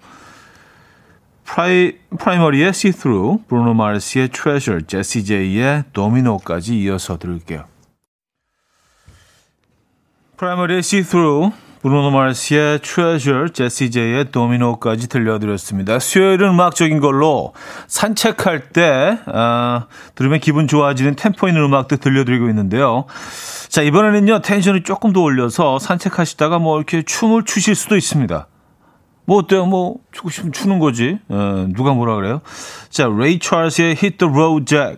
프라이, 1.46 1.94
프라이머리의 2.20 2.68
See 2.70 2.92
Through, 2.94 3.44
브루노 3.48 3.76
마르스의 3.76 4.28
Treasure, 4.28 4.84
제시 4.88 5.24
제이의 5.24 5.86
Domino까지 5.94 6.78
이어서 6.82 7.18
들을게요. 7.18 7.64
프라이머리의 10.42 10.82
Through, 10.82 11.56
브루노 11.84 12.10
마르스의 12.10 12.80
Treasure, 12.80 13.52
제시 13.54 13.92
제이의 13.92 14.32
Domino까지 14.32 15.08
들려드렸습니다. 15.08 16.00
수요일은 16.00 16.50
음악적인 16.50 17.00
걸로 17.00 17.54
산책할 17.86 18.70
때 18.70 19.20
아, 19.28 19.86
들으면 20.16 20.40
기분 20.40 20.68
좋아지는 20.68 21.16
템포 21.16 21.48
있는 21.48 21.64
음악도 21.64 21.98
들려드리고 21.98 22.50
있는데요. 22.50 23.06
자 23.70 23.84
이번에는요 23.84 24.42
텐션이 24.42 24.82
조금 24.82 25.14
더 25.14 25.22
올려서 25.22 25.78
산책하시다가 25.78 26.58
뭐 26.58 26.78
이렇게 26.78 27.04
춤을 27.04 27.46
추실 27.46 27.76
수도 27.76 27.96
있습니다. 27.96 28.48
뭐 29.26 29.38
어때요? 29.38 29.68
뭐 29.68 29.98
추고 30.12 30.32
싶으면 30.32 30.54
추는 30.54 30.80
거지. 30.80 31.20
에, 31.30 31.68
누가 31.76 31.94
뭐라 31.94 32.16
그래요? 32.16 32.42
자 32.90 33.08
레이 33.08 33.38
찰스의 33.38 33.90
Hit 33.90 34.18
the 34.18 34.34
Road 34.34 34.66
Jack 34.66 34.98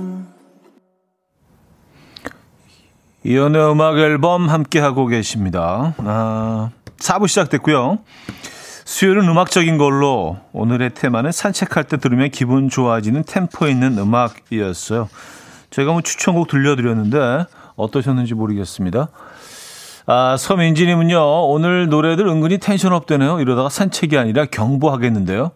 이현우의 3.23 3.71
음악 3.71 3.97
앨범 3.99 4.49
함께 4.49 4.79
하고 4.79 5.05
계십니다. 5.05 5.93
아, 5.99 6.71
4부 6.97 7.27
시작됐고요. 7.27 7.99
수요일은 8.85 9.29
음악적인 9.29 9.77
걸로 9.77 10.37
오늘의 10.53 10.95
테마는 10.95 11.31
산책할 11.31 11.83
때 11.83 11.97
들으면 11.97 12.31
기분 12.31 12.67
좋아지는 12.67 13.23
템포 13.23 13.67
있는 13.67 13.97
음악이었어요. 13.97 15.07
제가 15.69 15.91
뭐 15.91 16.01
추천곡 16.01 16.47
들려드렸는데 16.47 17.45
어떠셨는지 17.75 18.33
모르겠습니다. 18.33 19.09
아, 20.07 20.35
서민지님은요, 20.37 21.47
오늘 21.47 21.89
노래들 21.89 22.27
은근히 22.27 22.57
tension 22.57 22.91
up 22.91 23.05
되네요. 23.05 23.39
이러다가 23.39 23.69
산책이 23.69 24.17
아니라 24.17 24.45
경보하겠는데요. 24.45 25.51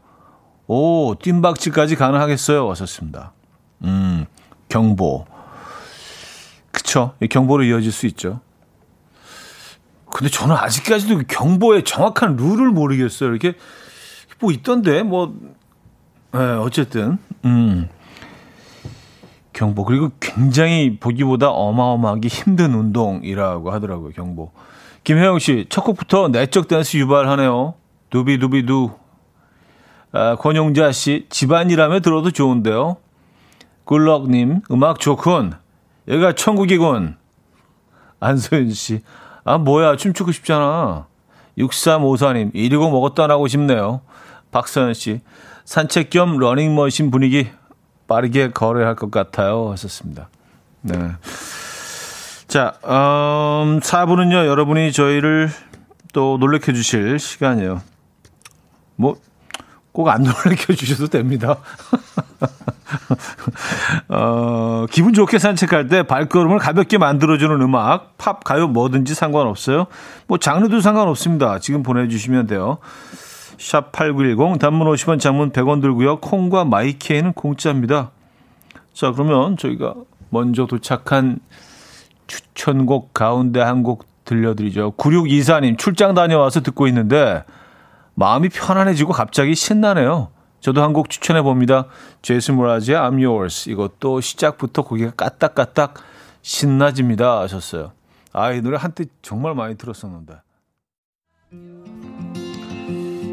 오, 0.68 1.16
뜀박질까지 1.16 1.96
가능하겠어요. 1.96 2.66
하셨습니다. 2.66 3.34
음, 3.84 4.26
경보. 4.70 5.35
그쵸. 6.96 7.12
경보로 7.30 7.64
이어질 7.64 7.92
수 7.92 8.06
있죠. 8.08 8.40
근데 10.10 10.30
저는 10.30 10.56
아직까지도 10.56 11.24
경보의 11.28 11.84
정확한 11.84 12.38
룰을 12.38 12.70
모르겠어요. 12.70 13.30
이렇게 13.30 13.56
뭐 14.40 14.52
있던데 14.54 15.04
뭐 15.04 15.36
네, 16.32 16.40
어쨌든 16.40 17.18
음. 17.44 17.90
경보 19.52 19.84
그리고 19.84 20.12
굉장히 20.22 20.98
보기보다 20.98 21.50
어마어마하게 21.50 22.30
힘든 22.30 22.74
운동이라고 22.74 23.72
하더라고요. 23.72 24.12
경보. 24.12 24.52
김혜영 25.04 25.40
씨, 25.40 25.66
첫 25.70 25.84
곡부터 25.84 26.30
내적 26.30 26.68
댄스 26.68 26.98
유발하네요. 26.98 27.76
두비두비두. 28.10 28.92
아, 30.14 30.36
권용자 30.36 30.92
씨, 30.94 31.26
집안일하며 31.30 32.00
들어도 32.00 32.32
좋은데요. 32.32 32.98
굴럭님, 33.84 34.62
음악 34.72 35.00
좋군. 35.00 35.54
여기가 36.08 36.34
천국이군. 36.34 37.16
안소연 38.20 38.72
씨, 38.72 39.02
아, 39.44 39.58
뭐야. 39.58 39.96
춤추고 39.98 40.32
싶잖아. 40.32 41.08
6354님, 41.58 42.52
이리고 42.54 42.90
먹었다 42.90 43.24
안 43.26 43.32
하고 43.32 43.48
싶네요. 43.48 44.02
박서연 44.52 44.94
씨, 44.94 45.22
산책 45.66 46.10
겸 46.10 46.38
러닝머신 46.38 47.12
분위기 47.12 47.50
빠르게 48.08 48.52
걸어야 48.52 48.88
할 48.88 48.96
것 48.96 49.10
같아요. 49.12 49.72
하셨습니다. 49.72 50.30
네. 50.82 50.96
자, 52.48 52.74
음, 52.86 53.80
4부는요, 53.80 54.46
여러분이 54.46 54.92
저희를 54.92 55.50
또 56.14 56.38
놀래켜 56.38 56.72
주실 56.74 57.20
시간이에요. 57.20 57.82
뭐, 58.96 59.18
꼭 59.92 60.10
안 60.10 60.24
놀래켜 60.24 60.74
주셔도 60.74 61.08
됩니다. 61.08 61.58
어, 64.10 64.86
기분 64.92 65.14
좋게 65.14 65.40
산책할 65.40 65.88
때 65.88 66.04
발걸음을 66.04 66.58
가볍게 66.60 66.98
만들어주는 66.98 67.62
음악, 67.62 68.18
팝, 68.18 68.44
가요 68.44 68.68
뭐든지 68.68 69.14
상관없어요. 69.16 69.88
뭐 70.28 70.38
장르도 70.38 70.82
상관없습니다. 70.82 71.60
지금 71.60 71.84
보내주시면 71.84 72.48
돼요. 72.48 72.78
샵 73.58 73.92
8910 73.92 74.60
단문 74.60 74.88
50원 74.92 75.20
장문 75.20 75.52
100원 75.52 75.82
들고요. 75.82 76.18
콩과 76.20 76.66
마이케이는 76.66 77.34
공짜입니다. 77.34 78.12
자 78.94 79.12
그러면 79.12 79.58
저희가 79.58 79.94
먼저 80.30 80.66
도착한 80.66 81.40
추천곡 82.28 83.14
가운데 83.14 83.62
한 83.62 83.84
곡 83.84 84.06
들려드리죠. 84.26 84.94
9624님 84.98 85.78
출장 85.78 86.16
다녀와서 86.16 86.62
듣고 86.62 86.88
있는데 86.88 87.44
마음이 88.16 88.50
편안해지고 88.50 89.14
갑자기 89.14 89.54
신나네요. 89.56 90.30
저도 90.66 90.82
한 90.82 90.94
곡 90.94 91.12
추천해 91.12 91.44
봅니다. 91.44 91.86
제이슨 92.24 92.56
모라지의 92.56 92.98
I'm 92.98 93.24
Yours. 93.24 93.70
이것도 93.70 94.20
시작부터 94.20 94.82
고개가 94.82 95.12
까딱까딱 95.12 95.94
신나집니다. 96.42 97.42
하셨어요. 97.42 97.92
아, 98.34 98.52
이 98.52 98.62
노래 98.62 98.76
한때 98.76 99.06
정말 99.22 99.54
많이 99.54 99.78
들었었는데. 99.78 100.34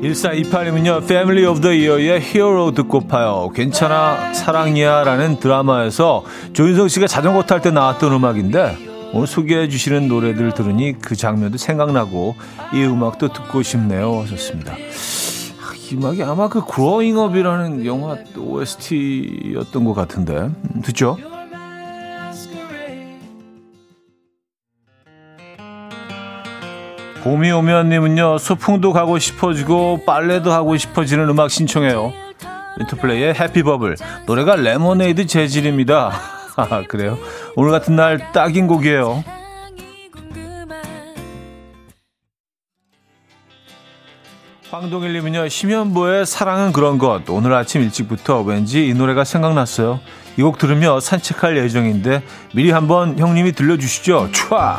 1428님은요, 0.03 1.05
Family 1.05 1.47
of 1.47 1.63
the 1.63 1.89
Year의 1.89 2.21
Hero 2.21 2.71
듣고 2.73 3.07
파요. 3.09 3.51
괜찮아, 3.55 4.35
사랑이야 4.35 5.05
라는 5.05 5.41
드라마에서 5.41 6.27
조인성 6.53 6.89
씨가 6.89 7.07
자전거 7.07 7.45
탈 7.45 7.63
때 7.63 7.71
나왔던 7.71 8.13
음악인데, 8.13 9.11
오늘 9.15 9.27
소개해 9.27 9.69
주시는 9.71 10.07
노래들 10.09 10.53
들으니 10.53 10.99
그 10.99 11.17
장면도 11.17 11.57
생각나고, 11.57 12.35
이 12.75 12.83
음악도 12.83 13.33
듣고 13.33 13.63
싶네요. 13.63 14.21
하셨습니다. 14.21 14.75
이 15.93 15.97
음악이 15.97 16.23
아마 16.23 16.49
그 16.49 16.63
Growing 16.65 17.19
Up이라는 17.19 17.85
영화 17.85 18.17
OST였던 18.37 19.85
것 19.85 19.93
같은데, 19.93 20.35
음, 20.35 20.83
듣죠? 20.83 21.19
봄이 27.23 27.53
오면님은요 27.53 28.39
소풍도 28.39 28.93
가고 28.93 29.19
싶어지고 29.19 30.01
빨래도 30.05 30.51
하고 30.51 30.77
싶어지는 30.77 31.29
음악 31.29 31.51
신청해요. 31.51 32.13
인터플레이의 32.81 33.35
해피버블 33.35 33.97
노래가 34.27 34.57
레모네이드 34.57 35.27
재질입니다. 35.27 36.11
아, 36.57 36.83
그래요? 36.89 37.19
오늘 37.55 37.71
같은 37.71 37.95
날 37.95 38.33
딱인 38.33 38.67
곡이에요. 38.67 39.23
황동일님은요 44.73 45.51
심연보의 45.51 46.25
사랑은 46.25 46.73
그런 46.73 46.97
것 46.97 47.29
오늘 47.29 47.53
아침 47.53 47.83
일찍부터 47.83 48.41
왠지 48.41 48.87
이 48.89 48.95
노래가 48.95 49.23
생각났어요. 49.23 50.01
이 50.39 50.43
곡 50.43 50.57
들으며 50.57 50.99
산책할 50.99 51.59
예정인데 51.59 52.23
미리 52.55 52.71
한번 52.71 53.19
형님이 53.19 53.53
들려주시죠. 53.53 54.31
촤! 54.33 54.79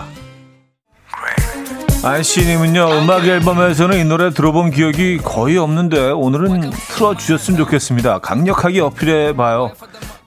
안씨님은요 2.03 3.03
음악 3.03 3.27
앨범에서는 3.27 3.99
이 3.99 4.03
노래 4.03 4.31
들어본 4.31 4.71
기억이 4.71 5.19
거의 5.19 5.59
없는데 5.59 6.09
오늘은 6.09 6.71
틀어주셨으면 6.71 7.59
좋겠습니다. 7.59 8.17
강력하게 8.17 8.81
어필해봐요. 8.81 9.73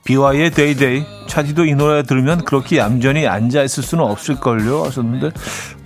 BY의 0.05 0.51
데이데이 0.51 1.05
차디도 1.27 1.65
이 1.65 1.75
노래 1.75 2.03
들으면 2.03 2.45
그렇게 2.45 2.77
얌전히 2.77 3.27
앉아있을 3.27 3.83
수는 3.83 4.05
없을걸요 4.05 4.85
하셨는데 4.85 5.31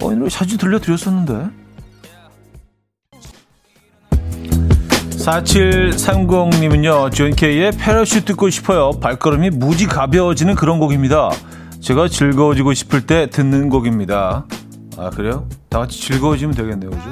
어, 0.01 0.11
이 0.11 0.15
노래 0.15 0.29
자주 0.29 0.59
들려드렸었는데 0.59 1.60
4730님은요 5.21 7.13
존 7.13 7.31
케이의 7.35 7.71
Parachute 7.73 8.25
듣고 8.25 8.49
싶어요 8.49 8.91
발걸음이 8.99 9.51
무지 9.51 9.85
가벼워지는 9.85 10.55
그런 10.55 10.79
곡입니다 10.79 11.29
제가 11.79 12.07
즐거워지고 12.07 12.73
싶을 12.73 13.05
때 13.05 13.27
듣는 13.29 13.69
곡입니다 13.69 14.45
아 14.97 15.09
그래요? 15.09 15.47
다 15.69 15.79
같이 15.79 15.99
즐거워지면 16.01 16.53
되겠네요, 16.53 16.89
그죠? 16.89 17.09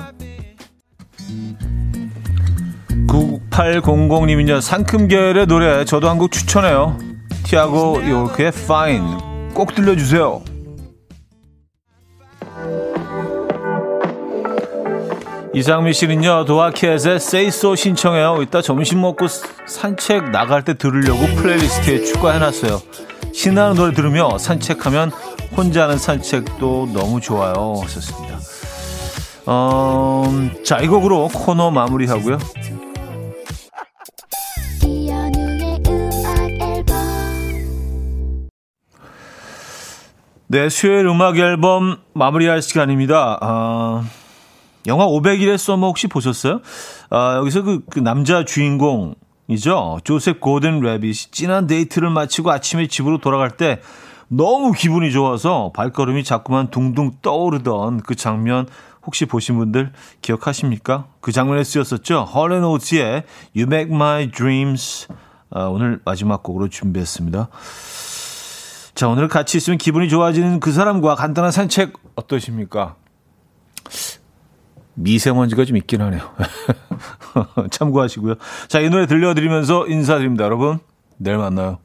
9800님은요, 3.07 4.61
상큼계열의 4.61 5.47
노래 5.47 5.85
저도 5.85 6.09
한 6.09 6.19
곡 6.19 6.31
추천해요. 6.31 6.97
티아고 7.43 8.01
요크의 8.07 8.49
Fine 8.49 9.17
꼭 9.53 9.73
들려주세요. 9.73 10.41
이상미 15.59 15.91
씨는요, 15.91 16.45
Say 17.15 17.47
So 17.47 17.75
신청해요. 17.75 18.37
이따 18.41 18.61
점심 18.61 19.01
먹고 19.01 19.27
산책 19.67 20.31
나갈 20.31 20.63
때 20.63 20.73
들으려고 20.75 21.19
playlist에 21.35 22.05
추가해놨어요. 22.05 22.81
신나는 23.33 23.75
노래 23.75 23.93
들으며 23.93 24.37
산책하면 24.37 25.11
혼자 25.57 25.83
하는 25.83 25.97
산책도 25.97 26.91
너무 26.93 27.19
좋아요. 27.19 27.75
하셨습니다. 27.83 28.39
어, 29.47 30.23
자, 30.63 30.79
이 30.79 30.87
곡으로 30.87 31.27
코너 31.27 31.71
마무리하고요. 31.71 32.37
네, 40.47 40.69
수요일 40.69 41.05
음악 41.07 41.37
앨범 41.37 41.97
마무리할 42.13 42.61
시간입니다. 42.61 43.39
아, 43.41 44.05
영화 44.87 45.05
500일의 45.07 45.57
썸머 45.57 45.87
혹시 45.87 46.07
보셨어요? 46.07 46.61
아, 47.09 47.35
여기서 47.37 47.63
그, 47.63 47.81
그 47.89 47.99
남자 47.99 48.45
주인공이죠. 48.45 49.99
조셉 50.03 50.39
고든 50.39 50.79
래빗이 50.79 51.31
진한 51.31 51.67
데이트를 51.67 52.09
마치고 52.09 52.49
아침에 52.51 52.87
집으로 52.87 53.17
돌아갈 53.19 53.51
때 53.51 53.81
너무 54.29 54.71
기분이 54.71 55.11
좋아서 55.11 55.71
발걸음이 55.73 56.23
자꾸만 56.23 56.69
둥둥 56.69 57.13
떠오르던 57.21 58.01
그 58.01 58.15
장면 58.15 58.67
혹시 59.05 59.25
보신 59.25 59.57
분들 59.57 59.91
기억하십니까? 60.21 61.07
그 61.19 61.31
장면에 61.31 61.63
쓰였었죠. 61.63 62.25
헐렌오츠의 62.25 63.23
You 63.55 63.67
Make 63.67 63.93
My 63.93 64.29
Dreams 64.29 65.07
아, 65.51 65.63
오늘 65.63 65.99
마지막 66.05 66.43
곡으로 66.43 66.69
준비했습니다. 66.69 67.49
자 68.93 69.07
오늘 69.07 69.27
같이 69.27 69.57
있으면 69.57 69.77
기분이 69.77 70.09
좋아지는 70.09 70.59
그 70.59 70.71
사람과 70.71 71.15
간단한 71.15 71.51
산책 71.51 71.93
어떠십니까? 72.15 72.95
미세먼지가 74.99 75.65
좀 75.65 75.77
있긴 75.77 76.01
하네요. 76.01 76.21
참고하시고요. 77.71 78.35
자, 78.67 78.79
이 78.79 78.89
노래 78.89 79.05
들려드리면서 79.05 79.87
인사드립니다. 79.87 80.43
여러분, 80.43 80.79
내일 81.17 81.37
만나요. 81.37 81.79